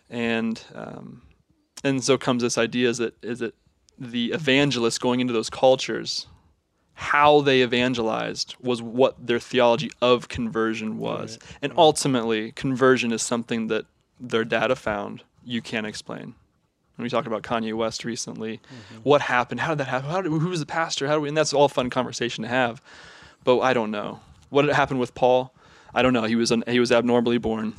and 0.09 0.63
um, 0.73 1.21
and 1.83 2.01
so 2.01 2.17
comes 2.17 2.41
this 2.43 2.57
idea 2.57 2.87
is 2.87 2.99
that 2.99 3.21
is 3.21 3.39
that 3.39 3.53
the 3.97 4.31
evangelist 4.31 5.01
going 5.01 5.19
into 5.19 5.33
those 5.33 5.49
cultures, 5.49 6.27
how 6.95 7.41
they 7.41 7.63
evangelized 7.63 8.55
was 8.61 8.81
what 8.81 9.25
their 9.25 9.39
theology 9.39 9.91
of 10.01 10.27
conversion 10.29 10.97
was, 10.97 11.39
right. 11.41 11.57
and 11.63 11.73
ultimately 11.77 12.51
conversion 12.51 13.11
is 13.11 13.21
something 13.21 13.67
that 13.67 13.85
their 14.19 14.45
data 14.45 14.75
found 14.75 15.23
you 15.45 15.61
can't 15.61 15.85
explain 15.85 16.35
When 16.95 17.03
we 17.03 17.09
talked 17.09 17.27
about 17.27 17.43
Kanye 17.43 17.73
West 17.73 18.05
recently. 18.05 18.57
Mm-hmm. 18.57 19.01
What 19.03 19.21
happened? 19.21 19.59
How 19.59 19.69
did 19.69 19.79
that 19.79 19.87
happen? 19.87 20.09
How 20.09 20.21
did, 20.21 20.31
who 20.31 20.49
was 20.49 20.59
the 20.59 20.65
pastor? 20.65 21.07
How 21.07 21.15
do 21.15 21.21
we? 21.21 21.27
And 21.27 21.35
that's 21.35 21.53
all 21.53 21.67
fun 21.67 21.89
conversation 21.89 22.43
to 22.43 22.47
have. 22.47 22.81
But 23.43 23.59
I 23.59 23.73
don't 23.73 23.91
know. 23.91 24.21
What 24.49 24.65
happened 24.65 24.99
with 24.99 25.15
Paul? 25.15 25.53
I 25.93 26.01
don't 26.01 26.13
know. 26.13 26.23
He 26.23 26.35
was 26.35 26.51
an, 26.51 26.63
he 26.67 26.79
was 26.79 26.91
abnormally 26.91 27.37
born. 27.37 27.73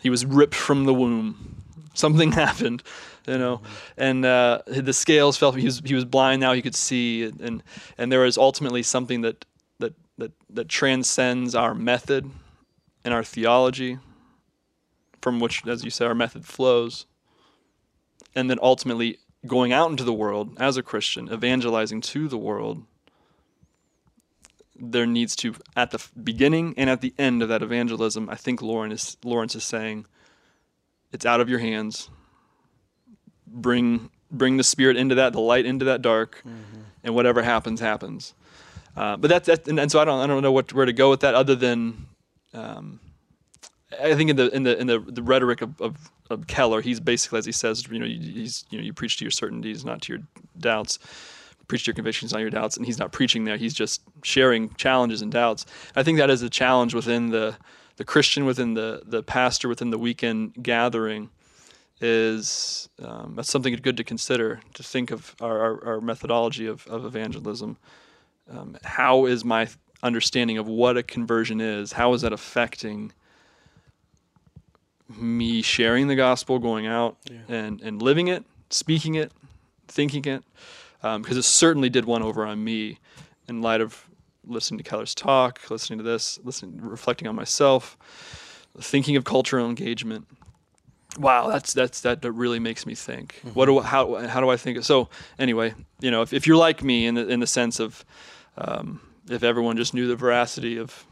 He 0.00 0.10
was 0.10 0.26
ripped 0.26 0.54
from 0.54 0.84
the 0.84 0.94
womb. 0.94 1.62
Something 1.94 2.32
happened, 2.44 2.82
you 3.26 3.38
know, 3.38 3.62
and 3.96 4.24
uh, 4.24 4.62
the 4.66 4.92
scales 4.92 5.36
fell. 5.36 5.52
He 5.52 5.64
was 5.64 5.82
he 5.84 5.94
was 5.94 6.04
blind. 6.04 6.40
Now 6.40 6.52
he 6.52 6.62
could 6.62 6.74
see, 6.74 7.24
and 7.24 7.62
and 7.98 8.12
there 8.12 8.24
is 8.24 8.38
ultimately 8.38 8.82
something 8.82 9.22
that 9.22 9.44
that 9.78 9.94
that 10.18 10.32
that 10.50 10.68
transcends 10.68 11.54
our 11.54 11.74
method 11.74 12.30
and 13.04 13.14
our 13.14 13.24
theology, 13.24 13.98
from 15.22 15.40
which, 15.40 15.66
as 15.66 15.84
you 15.84 15.90
say, 15.90 16.04
our 16.04 16.14
method 16.14 16.44
flows 16.44 17.06
and 18.34 18.50
then 18.50 18.58
ultimately 18.62 19.18
going 19.46 19.72
out 19.72 19.90
into 19.90 20.04
the 20.04 20.12
world 20.12 20.56
as 20.58 20.76
a 20.76 20.82
Christian, 20.82 21.32
evangelizing 21.32 22.00
to 22.00 22.28
the 22.28 22.38
world, 22.38 22.84
there 24.76 25.06
needs 25.06 25.36
to, 25.36 25.54
at 25.76 25.90
the 25.90 26.04
beginning 26.22 26.74
and 26.76 26.90
at 26.90 27.00
the 27.00 27.14
end 27.18 27.42
of 27.42 27.48
that 27.48 27.62
evangelism, 27.62 28.28
I 28.28 28.34
think 28.34 28.60
is, 28.62 29.16
Lawrence 29.22 29.54
is 29.54 29.64
saying, 29.64 30.06
it's 31.12 31.26
out 31.26 31.40
of 31.40 31.48
your 31.48 31.60
hands. 31.60 32.10
Bring 33.54 34.10
bring 34.30 34.56
the 34.56 34.64
spirit 34.64 34.96
into 34.96 35.14
that, 35.14 35.32
the 35.32 35.40
light 35.40 35.64
into 35.64 35.84
that 35.84 36.02
dark, 36.02 36.38
mm-hmm. 36.38 36.80
and 37.04 37.14
whatever 37.14 37.42
happens, 37.42 37.80
happens. 37.80 38.34
Uh, 38.96 39.16
but 39.16 39.28
that's 39.28 39.46
that, 39.46 39.66
and, 39.68 39.78
and, 39.78 39.90
so 39.90 40.00
I 40.00 40.04
don't 40.04 40.20
I 40.20 40.26
don't 40.26 40.42
know 40.42 40.52
what 40.52 40.72
where 40.72 40.86
to 40.86 40.92
go 40.92 41.10
with 41.10 41.20
that 41.20 41.34
other 41.34 41.54
than 41.54 42.06
um, 42.52 43.00
I 44.00 44.14
think 44.14 44.30
in 44.30 44.36
the 44.36 44.54
in 44.54 44.62
the 44.62 44.78
in 44.78 44.86
the, 44.86 44.98
the 45.00 45.22
rhetoric 45.22 45.62
of, 45.62 45.80
of, 45.80 46.10
of, 46.30 46.46
Keller, 46.46 46.80
he's 46.80 47.00
basically 47.00 47.38
as 47.38 47.46
he 47.46 47.52
says, 47.52 47.86
you 47.90 47.98
know, 47.98 48.06
he's 48.06 48.64
you 48.70 48.78
know, 48.78 48.84
you 48.84 48.92
preach 48.92 49.16
to 49.18 49.24
your 49.24 49.30
certainties, 49.30 49.84
not 49.84 50.02
to 50.02 50.14
your 50.14 50.22
doubts. 50.58 50.98
Preach 51.66 51.84
to 51.84 51.88
your 51.88 51.94
convictions, 51.94 52.32
not 52.32 52.40
your 52.40 52.50
doubts. 52.50 52.76
And 52.76 52.84
he's 52.84 52.98
not 52.98 53.10
preaching 53.10 53.44
there; 53.44 53.56
he's 53.56 53.74
just 53.74 54.02
sharing 54.22 54.74
challenges 54.74 55.22
and 55.22 55.32
doubts. 55.32 55.64
I 55.96 56.02
think 56.02 56.18
that 56.18 56.30
is 56.30 56.42
a 56.42 56.50
challenge 56.50 56.94
within 56.94 57.30
the 57.30 57.56
the 57.96 58.04
Christian, 58.04 58.44
within 58.44 58.74
the 58.74 59.02
the 59.06 59.22
pastor, 59.22 59.68
within 59.68 59.90
the 59.90 59.98
weekend 59.98 60.54
gathering. 60.62 61.30
Is 62.00 62.88
um, 63.02 63.34
that's 63.36 63.50
something 63.50 63.74
good 63.76 63.96
to 63.96 64.04
consider 64.04 64.60
to 64.74 64.82
think 64.82 65.10
of 65.10 65.34
our, 65.40 65.60
our, 65.60 65.86
our 65.86 66.00
methodology 66.00 66.66
of, 66.66 66.86
of 66.88 67.04
evangelism. 67.04 67.76
Um, 68.50 68.76
how 68.82 69.26
is 69.26 69.44
my 69.44 69.68
understanding 70.02 70.58
of 70.58 70.66
what 70.66 70.96
a 70.96 71.02
conversion 71.02 71.60
is? 71.60 71.92
How 71.92 72.12
is 72.12 72.22
that 72.22 72.32
affecting? 72.32 73.12
me 75.08 75.62
sharing 75.62 76.08
the 76.08 76.16
gospel, 76.16 76.58
going 76.58 76.86
out 76.86 77.16
yeah. 77.30 77.38
and, 77.48 77.80
and 77.80 78.00
living 78.00 78.28
it, 78.28 78.44
speaking 78.70 79.14
it, 79.14 79.32
thinking 79.88 80.24
it, 80.24 80.42
because 80.96 81.32
um, 81.32 81.38
it 81.38 81.42
certainly 81.42 81.90
did 81.90 82.04
one 82.04 82.22
over 82.22 82.44
on 82.44 82.62
me 82.62 82.98
in 83.48 83.60
light 83.60 83.80
of 83.80 84.06
listening 84.46 84.78
to 84.78 84.84
Keller's 84.84 85.14
talk, 85.14 85.60
listening 85.70 85.98
to 85.98 86.02
this, 86.02 86.38
listening, 86.44 86.80
reflecting 86.80 87.28
on 87.28 87.34
myself, 87.34 87.96
thinking 88.78 89.16
of 89.16 89.24
cultural 89.24 89.68
engagement. 89.68 90.26
Wow, 91.18 91.48
that's 91.48 91.72
that's 91.72 92.00
that, 92.02 92.22
that 92.22 92.32
really 92.32 92.58
makes 92.58 92.86
me 92.86 92.94
think. 92.94 93.36
Mm-hmm. 93.38 93.50
What 93.50 93.66
do 93.66 93.80
how 93.80 94.26
how 94.26 94.40
do 94.40 94.50
I 94.50 94.56
think? 94.56 94.82
So 94.84 95.08
anyway, 95.38 95.74
you 96.00 96.10
know, 96.10 96.22
if, 96.22 96.32
if 96.32 96.46
you're 96.46 96.56
like 96.56 96.82
me 96.82 97.06
in 97.06 97.14
the 97.14 97.28
in 97.28 97.40
the 97.40 97.46
sense 97.46 97.80
of 97.80 98.04
um, 98.58 99.00
if 99.28 99.42
everyone 99.42 99.76
just 99.76 99.94
knew 99.94 100.06
the 100.06 100.16
veracity 100.16 100.78
of 100.78 101.06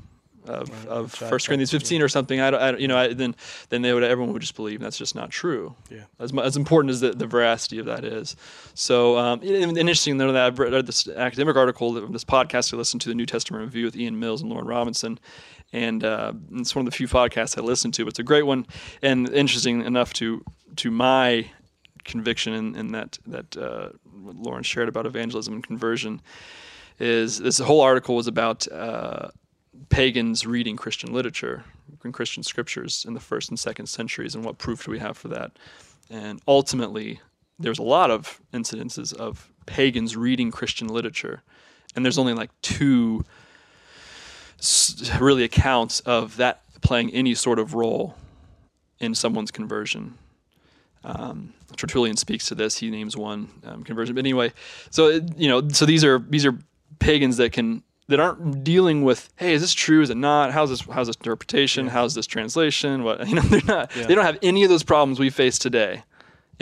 of, 0.45 0.69
right, 0.71 0.89
of 0.89 1.13
First 1.13 1.47
Corinthians 1.47 1.71
15 1.71 2.03
or 2.03 2.09
something. 2.09 2.41
I 2.41 2.51
don't, 2.51 2.61
I 2.61 2.71
don't 2.73 2.81
you 2.81 2.89
know, 2.89 2.99
I, 2.99 3.13
then 3.13 3.37
then 3.69 3.83
they 3.83 3.93
would 3.93 4.03
everyone 4.03 4.33
would 4.33 4.43
just 4.43 4.57
believe 4.57 4.81
that's 4.81 4.99
just 4.99 5.15
not 5.15 5.31
true. 5.31 5.75
Yeah. 5.91 6.05
As 6.19 6.33
as 6.37 6.57
important 6.57 6.91
as 6.91 7.01
the, 7.01 7.13
the 7.13 7.27
veracity 7.27 7.79
of 7.79 7.87
that 7.87 8.05
is. 8.05 8.37
So 8.75 9.19
um, 9.19 9.41
and, 9.43 9.79
interesting 9.79 10.19
though 10.19 10.33
that 10.33 10.43
I've 10.45 10.59
read 10.59 10.87
this 10.87 11.09
academic 11.09 11.57
article, 11.57 11.93
this 12.09 12.25
podcast 12.25 12.75
I 12.75 12.77
listened 12.77 13.03
to, 13.03 13.09
the 13.09 13.15
New 13.15 13.27
Testament 13.27 13.65
Review 13.65 13.85
with 13.85 13.97
Ian 13.97 14.19
Mills 14.19 14.43
and 14.43 14.51
Lauren 14.51 14.67
Robinson, 14.67 15.19
and 15.73 16.05
uh, 16.05 16.33
it's 16.53 16.75
one 16.75 16.87
of 16.87 16.93
the 16.93 16.97
few 16.97 17.09
podcasts 17.09 17.57
I 17.57 17.63
listen 17.63 17.91
to. 17.93 18.07
It's 18.07 18.19
a 18.19 18.25
great 18.25 18.47
one 18.47 18.67
and 19.03 19.29
interesting 19.31 19.85
enough 19.85 20.13
to 20.15 20.45
to 20.77 20.91
my 20.91 21.51
conviction 22.05 22.53
in, 22.53 22.77
in 22.77 22.93
that 22.93 23.19
that 23.27 23.57
uh, 23.57 23.91
Lawrence 24.15 24.67
shared 24.67 24.89
about 24.89 25.07
evangelism 25.07 25.55
and 25.55 25.65
conversion 25.65 26.21
is 26.99 27.39
this 27.39 27.59
whole 27.59 27.81
article 27.81 28.15
was 28.15 28.27
about 28.27 28.71
uh, 28.71 29.29
pagans 29.89 30.47
reading 30.47 30.77
Christian 30.77 31.13
literature 31.13 31.65
and 32.05 32.13
Christian 32.13 32.43
scriptures 32.43 33.05
in 33.07 33.15
the 33.15 33.21
first 33.21 33.49
and 33.49 33.59
second 33.59 33.87
centuries, 33.87 34.35
and 34.35 34.45
what 34.45 34.59
proof 34.59 34.85
do 34.85 34.91
we 34.91 34.99
have 34.99 35.17
for 35.17 35.29
that? 35.29 35.53
And 36.11 36.41
ultimately, 36.49 37.21
there's 37.59 37.79
a 37.79 37.85
lot 37.85 38.11
of 38.11 38.41
incidences 38.53 39.15
of 39.15 39.51
pagans 39.67 40.17
reading 40.17 40.51
Christian 40.51 40.89
literature, 40.89 41.43
and 41.95 42.05
there's 42.05 42.19
only 42.19 42.35
like 42.35 42.51
two 42.61 43.25
really 45.21 45.45
accounts 45.45 46.01
of 46.01 46.37
that 46.37 46.63
playing 46.81 47.11
any 47.11 47.35
sort 47.35 47.59
of 47.59 47.75
role 47.75 48.17
in 49.01 49.15
someone's 49.15 49.51
conversion. 49.51 50.19
Um, 51.05 51.53
Tertullian 51.77 52.17
speaks 52.17 52.47
to 52.47 52.55
this. 52.55 52.79
He 52.79 52.91
names 52.91 53.17
one 53.17 53.49
um, 53.65 53.83
conversion. 53.85 54.15
But 54.15 54.21
anyway, 54.21 54.53
so 54.91 55.09
it, 55.09 55.37
you 55.37 55.49
know, 55.49 55.69
so 55.69 55.85
these 55.85 56.05
are 56.05 56.19
these 56.19 56.47
are 56.47 56.57
pagans 56.99 57.39
that 57.39 57.53
can 57.53 57.83
that 58.09 58.21
aren't 58.21 58.63
dealing 58.63 59.03
with, 59.03 59.31
hey, 59.37 59.55
is 59.55 59.63
this 59.63 59.73
true? 59.73 60.03
Is 60.03 60.11
it 60.11 60.17
not? 60.17 60.53
How's 60.53 60.71
this? 60.71 60.83
How's 60.83 61.07
this 61.07 61.17
interpretation? 61.17 61.87
Yeah. 61.87 61.93
How's 61.93 62.15
this 62.15 62.27
translation? 62.27 63.05
What 63.05 63.27
you 63.29 63.35
know, 63.35 63.43
they're 63.43 63.63
not. 63.67 63.97
Yeah. 63.97 64.07
They 64.07 64.15
don't 64.15 64.25
have 64.25 64.39
any 64.43 64.63
of 64.63 64.71
those 64.71 64.83
problems 64.83 65.19
we 65.19 65.31
face 65.31 65.59
today. 65.59 66.05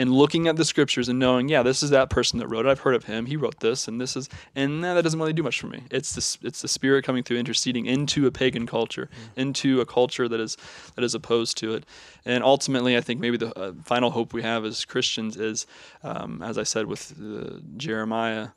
And 0.01 0.11
looking 0.11 0.47
at 0.47 0.55
the 0.55 0.65
scriptures 0.65 1.09
and 1.09 1.19
knowing, 1.19 1.47
yeah, 1.47 1.61
this 1.61 1.83
is 1.83 1.91
that 1.91 2.09
person 2.09 2.39
that 2.39 2.47
wrote 2.47 2.65
it. 2.65 2.69
I've 2.69 2.79
heard 2.79 2.95
of 2.95 3.03
him. 3.03 3.27
He 3.27 3.37
wrote 3.37 3.59
this, 3.59 3.87
and 3.87 4.01
this 4.01 4.15
is, 4.15 4.29
and 4.55 4.83
that 4.83 4.99
doesn't 5.03 5.19
really 5.19 5.31
do 5.31 5.43
much 5.43 5.61
for 5.61 5.67
me. 5.67 5.83
It's 5.91 6.15
this, 6.15 6.39
it's 6.41 6.63
the 6.63 6.67
Spirit 6.67 7.05
coming 7.05 7.21
through, 7.21 7.37
interceding 7.37 7.85
into 7.85 8.25
a 8.25 8.31
pagan 8.31 8.65
culture, 8.65 9.11
mm. 9.13 9.39
into 9.39 9.79
a 9.79 9.85
culture 9.85 10.27
that 10.27 10.39
is 10.39 10.57
that 10.95 11.03
is 11.03 11.13
opposed 11.13 11.55
to 11.57 11.75
it. 11.75 11.85
And 12.25 12.43
ultimately, 12.43 12.97
I 12.97 13.01
think 13.01 13.19
maybe 13.19 13.37
the 13.37 13.55
uh, 13.55 13.73
final 13.83 14.09
hope 14.09 14.33
we 14.33 14.41
have 14.41 14.65
as 14.65 14.85
Christians 14.85 15.37
is, 15.37 15.67
um, 16.01 16.41
as 16.41 16.57
I 16.57 16.63
said 16.63 16.87
with 16.87 17.13
uh, 17.21 17.59
Jeremiah, 17.77 18.47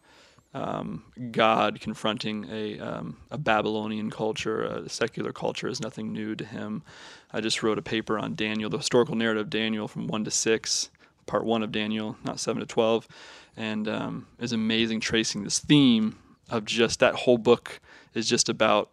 um, 0.55 1.03
God 1.31 1.81
confronting 1.81 2.47
a, 2.51 2.79
um, 2.79 3.19
a 3.31 3.37
Babylonian 3.37 4.09
culture, 4.09 4.63
a 4.63 4.89
secular 4.89 5.33
culture, 5.33 5.69
is 5.69 5.83
nothing 5.83 6.13
new 6.13 6.37
to 6.37 6.45
him. 6.45 6.85
I 7.33 7.41
just 7.41 7.63
wrote 7.63 7.77
a 7.77 7.83
paper 7.83 8.19
on 8.19 8.37
Daniel, 8.37 8.71
the 8.71 8.79
historical 8.79 9.17
narrative 9.17 9.43
of 9.43 9.51
Daniel 9.51 9.89
from 9.89 10.07
1 10.07 10.25
to 10.25 10.31
6, 10.31 10.91
part 11.27 11.45
1 11.45 11.63
of 11.63 11.73
Daniel, 11.73 12.17
not 12.25 12.41
7 12.41 12.61
to 12.61 12.67
12, 12.67 13.09
and 13.57 13.89
um, 13.89 14.27
is 14.39 14.53
amazing 14.53 15.01
tracing 15.01 15.45
this 15.45 15.59
theme 15.59 16.19
of 16.51 16.65
just 16.65 17.01
that 17.01 17.15
whole 17.15 17.39
book 17.39 17.81
is 18.15 18.29
just 18.29 18.49
about 18.49 18.91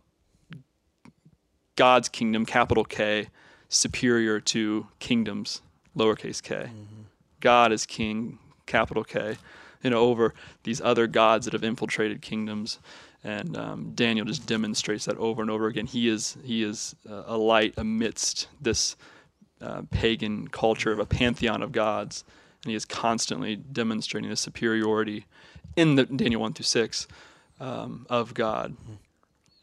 God's 1.76 2.10
kingdom, 2.10 2.46
capital 2.46 2.84
K, 2.84 3.28
superior 3.70 4.40
to 4.40 4.88
kingdoms, 5.00 5.62
lowercase 5.98 6.42
k. 6.42 6.56
Mm-hmm. 6.56 7.02
God 7.40 7.72
is 7.72 7.86
king, 7.86 8.38
capital 8.66 9.04
K 9.04 9.38
you 9.84 9.90
know, 9.90 10.00
over 10.00 10.34
these 10.64 10.82
other 10.82 11.08
gods 11.08 11.46
that 11.46 11.54
have 11.54 11.64
infiltrated 11.64 12.22
kingdoms. 12.22 12.80
And 13.24 13.56
um, 13.56 13.92
Daniel 13.94 14.26
just 14.26 14.48
demonstrates 14.48 15.06
that 15.06 15.18
over 15.18 15.42
and 15.42 15.52
over 15.52 15.68
again. 15.68 15.86
He 15.86 16.08
is 16.08 16.38
he 16.44 16.64
is 16.64 16.96
a 17.06 17.38
light 17.38 17.76
amidst 17.78 18.48
this 18.60 18.96
uh, 19.62 19.84
pagan 19.92 20.48
culture 20.48 20.92
of 20.92 21.00
a 21.00 21.06
pantheon 21.06 21.62
of 21.62 21.72
gods, 21.72 22.24
and 22.64 22.72
he 22.72 22.76
is 22.76 22.86
constantly 22.86 23.56
demonstrating 23.56 24.30
the 24.30 24.36
superiority 24.36 25.26
in 25.76 25.96
the 25.96 26.06
Daniel 26.06 26.42
one 26.42 26.54
through 26.54 26.66
six 26.66 27.08
um, 27.60 28.06
of 28.10 28.34
God, 28.34 28.76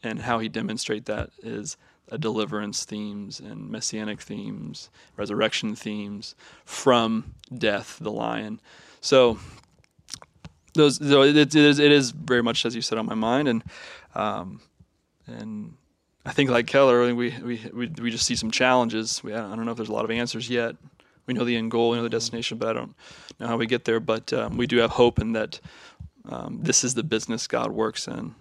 and 0.01 0.19
how 0.19 0.39
he 0.39 0.49
demonstrate 0.49 1.05
that 1.05 1.29
is 1.43 1.77
a 2.11 2.17
deliverance 2.17 2.85
themes 2.85 3.39
and 3.39 3.69
messianic 3.69 4.21
themes, 4.21 4.89
resurrection 5.15 5.75
themes 5.75 6.35
from 6.65 7.35
death, 7.55 7.97
the 8.01 8.11
lion. 8.11 8.59
So 9.01 9.37
those 10.73 10.97
so 10.97 11.23
it, 11.23 11.35
it 11.35 11.55
is 11.55 11.79
it 11.79 11.91
is 11.91 12.11
very 12.11 12.43
much 12.43 12.65
as 12.65 12.75
you 12.75 12.81
said 12.81 12.97
on 12.97 13.05
my 13.05 13.15
mind 13.15 13.47
and 13.47 13.63
um, 14.15 14.61
and 15.27 15.73
I 16.29 16.31
think 16.31 16.51
like 16.51 16.67
Keller 16.67 17.13
we, 17.13 17.13
we 17.13 17.69
we 17.73 17.87
we 17.87 18.11
just 18.11 18.25
see 18.25 18.35
some 18.35 18.51
challenges 18.51 19.23
we, 19.23 19.33
I 19.33 19.55
don't 19.55 19.65
know 19.65 19.71
if 19.71 19.77
there's 19.77 19.89
a 19.89 19.93
lot 19.93 20.05
of 20.05 20.11
answers 20.11 20.47
yet 20.47 20.75
we 21.25 21.33
know 21.33 21.43
the 21.43 21.55
end 21.55 21.71
goal 21.71 21.89
we 21.89 21.97
know 21.97 22.03
the 22.03 22.09
destination 22.09 22.59
but 22.59 22.69
I 22.69 22.73
don't 22.73 22.95
know 23.39 23.47
how 23.47 23.57
we 23.57 23.65
get 23.65 23.85
there 23.85 23.99
but 23.99 24.31
um, 24.31 24.55
we 24.55 24.67
do 24.67 24.77
have 24.77 24.91
hope 24.91 25.17
in 25.17 25.33
that 25.33 25.59
um, 26.25 26.59
this 26.61 26.83
is 26.83 26.93
the 26.93 27.03
business 27.03 27.47
God 27.47 27.71
works 27.71 28.07
in 28.07 28.35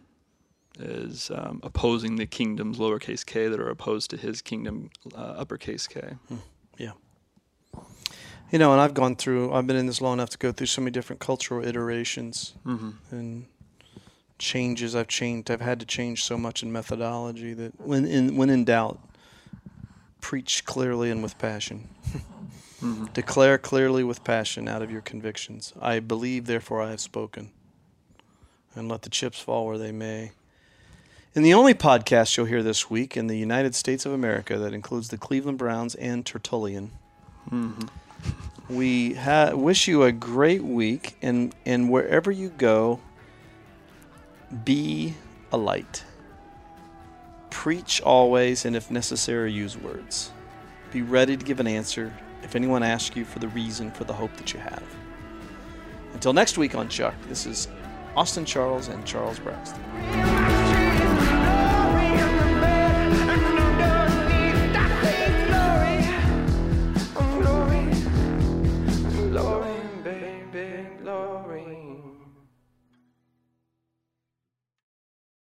is 0.79 1.31
um, 1.35 1.61
opposing 1.62 2.16
the 2.16 2.27
kingdoms 2.27 2.77
lowercase 2.77 3.24
k 3.24 3.48
that 3.48 3.59
are 3.59 3.70
opposed 3.70 4.11
to 4.11 4.18
his 4.18 4.42
kingdom 4.42 4.90
uh, 5.16 5.37
uppercase 5.38 5.87
k 5.87 6.16
hmm. 6.29 6.37
yeah 6.77 6.92
you 8.51 8.59
know, 8.59 8.72
and 8.72 8.81
I've 8.81 8.94
gone 8.94 9.14
through. 9.14 9.53
I've 9.53 9.66
been 9.66 9.77
in 9.77 9.85
this 9.85 10.01
long 10.01 10.14
enough 10.14 10.31
to 10.31 10.38
go 10.38 10.53
through 10.53 10.68
so 10.68 10.81
many 10.81 10.90
different 10.90 11.20
cultural 11.20 11.62
iterations 11.62 12.55
mm-hmm. 12.64 12.90
and 13.11 13.44
changes. 14.38 14.94
I've 14.94 15.09
changed. 15.09 15.51
I've 15.51 15.61
had 15.61 15.81
to 15.81 15.87
change 15.87 16.24
so 16.24 16.37
much 16.38 16.62
in 16.62 16.72
methodology 16.72 17.55
that 17.55 17.81
when 17.81 18.07
in 18.07 18.37
when 18.37 18.51
in 18.51 18.64
doubt, 18.64 18.98
preach 20.20 20.64
clearly 20.64 21.11
and 21.11 21.22
with 21.22 21.38
passion. 21.38 21.88
mm-hmm. 22.81 23.07
Declare 23.12 23.59
clearly 23.59 24.05
with 24.05 24.24
passion 24.24 24.68
out 24.68 24.83
of 24.83 24.90
your 24.90 25.01
convictions. 25.01 25.72
I 25.81 26.01
believe, 26.01 26.46
therefore 26.46 26.83
I 26.83 26.90
have 26.90 27.01
spoken. 27.01 27.51
And 28.74 28.88
let 28.88 29.03
the 29.03 29.11
chips 29.11 29.40
fall 29.40 29.66
where 29.66 29.79
they 29.79 29.92
may. 29.92 30.33
In 31.35 31.42
the 31.42 31.55
only 31.55 31.74
podcast 31.74 32.37
you'll 32.37 32.46
hear 32.46 32.62
this 32.62 32.90
week 32.90 33.16
in 33.16 33.27
the 33.27 33.37
United 33.37 33.74
States 33.74 34.07
of 34.07 34.12
America 34.12 34.59
that 34.59 34.72
includes 34.72 35.09
the 35.09 35.18
Cleveland 35.18 35.59
Browns 35.59 35.94
and 35.96 36.24
Tertullian. 36.24 36.90
Mm-hmm. 37.51 38.74
We 38.74 39.14
ha- 39.14 39.53
wish 39.55 39.88
you 39.88 40.03
a 40.03 40.12
great 40.12 40.62
week, 40.62 41.16
and, 41.22 41.55
and 41.64 41.90
wherever 41.90 42.31
you 42.31 42.51
go, 42.51 43.01
be 44.65 45.15
a 45.53 45.57
light. 45.57 46.05
Preach 47.51 48.01
always, 48.03 48.65
and 48.65 48.77
if 48.77 48.91
necessary, 48.91 49.53
use 49.53 49.77
words. 49.77 50.31
Be 50.93 51.03
ready 51.03 51.37
to 51.37 51.45
give 51.45 51.61
an 51.61 51.67
answer 51.67 52.13
if 52.43 52.57
anyone 52.57 52.83
asks 52.83 53.17
you 53.17 53.25
for 53.25 53.41
the 53.41 53.49
reason 53.49 53.91
for 53.91 54.05
the 54.05 54.13
hope 54.13 54.35
that 54.37 54.53
you 54.53 54.61
have. 54.61 54.85
Until 56.15 56.33
next 56.33 56.57
week 56.57 56.75
on 56.75 56.89
Chuck, 56.89 57.15
this 57.29 57.47
is 57.47 57.69
Austin 58.17 58.45
Charles 58.45 58.89
and 58.89 59.05
Charles 59.05 59.39
Braxton. 59.39 60.38